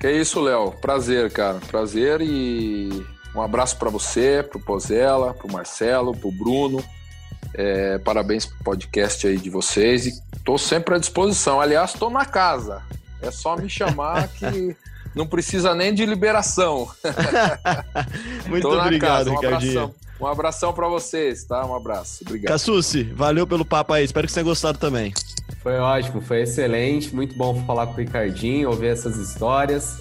[0.00, 0.72] Que é isso, Léo.
[0.80, 1.58] Prazer, cara.
[1.68, 2.88] Prazer e
[3.34, 6.82] um abraço para você, pro Pozella, pro Marcelo, pro Bruno
[7.56, 11.58] é, parabéns pro podcast aí de vocês e tô sempre à disposição.
[11.58, 12.82] Aliás, estou na casa.
[13.22, 14.76] É só me chamar que
[15.14, 16.88] não precisa nem de liberação.
[18.46, 19.84] Muito obrigado, um Ricardinho.
[19.84, 20.06] Abração.
[20.20, 21.64] Um abração para vocês, tá?
[21.64, 22.22] Um abraço.
[22.26, 22.52] Obrigado.
[22.52, 24.04] Cassucci, valeu pelo papo aí.
[24.04, 25.12] Espero que você tenha gostado também.
[25.62, 27.14] Foi ótimo, foi excelente.
[27.14, 29.98] Muito bom falar com o Ricardinho, ouvir essas histórias.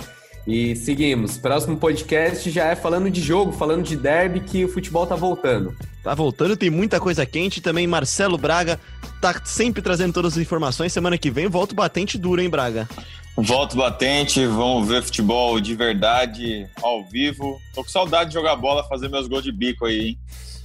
[0.48, 1.38] E seguimos.
[1.38, 5.76] Próximo podcast já é falando de jogo, falando de derby, que o futebol tá voltando.
[6.04, 7.62] Tá voltando, tem muita coisa quente.
[7.62, 8.80] Também Marcelo Braga
[9.20, 10.94] tá sempre trazendo todas as informações.
[10.94, 12.88] Semana que vem volto batente duro, hein, Braga?
[13.38, 17.60] Volto batente, vamos ver futebol de verdade, ao vivo.
[17.74, 20.20] Tô com saudade de jogar bola, fazer meus gols de bico aí, hein?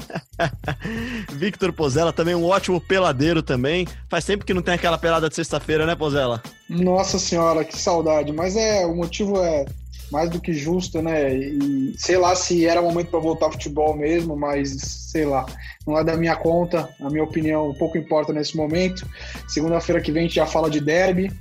[1.32, 3.86] Victor Pozella, também um ótimo peladeiro também.
[4.08, 6.42] Faz tempo que não tem aquela pelada de sexta-feira, né, Pozella?
[6.68, 8.32] Nossa senhora, que saudade.
[8.32, 9.66] Mas é, o motivo é
[10.10, 11.34] mais do que justo, né?
[11.34, 14.70] E sei lá se era momento para voltar ao futebol mesmo, mas
[15.10, 15.46] sei lá,
[15.86, 19.06] não é da minha conta, a minha opinião pouco importa nesse momento.
[19.48, 21.32] Segunda-feira que vem a gente já fala de derby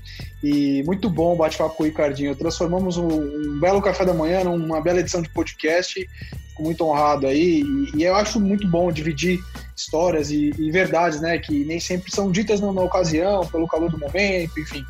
[0.43, 2.35] e muito bom bate-papo com o Ricardinho.
[2.35, 6.07] Transformamos um, um, belo café da manhã numa bela edição de podcast.
[6.49, 9.39] Fico muito honrado aí e, e eu acho muito bom dividir
[9.75, 11.37] histórias e, e, verdades, né?
[11.37, 14.85] Que nem sempre são ditas na, na ocasião, pelo calor do momento, enfim.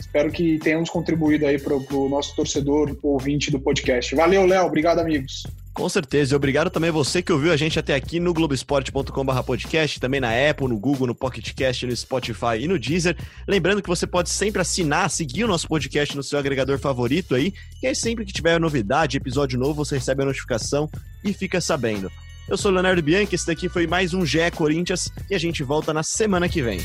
[0.00, 4.14] Espero que tenhamos contribuído aí para o nosso torcedor, ouvinte do podcast.
[4.14, 4.66] Valeu, Léo.
[4.66, 5.44] Obrigado, amigos.
[5.72, 9.42] Com certeza, e obrigado também a você que ouviu a gente até aqui no globesport.com.br
[9.46, 13.16] podcast, também na Apple, no Google, no PocketCast, no Spotify e no Deezer.
[13.46, 17.54] Lembrando que você pode sempre assinar, seguir o nosso podcast no seu agregador favorito aí,
[17.80, 20.90] e aí sempre que tiver novidade, episódio novo, você recebe a notificação
[21.24, 22.10] e fica sabendo.
[22.48, 25.62] Eu sou o Leonardo Bianchi, esse daqui foi mais um GE Corinthians e a gente
[25.62, 26.80] volta na semana que vem.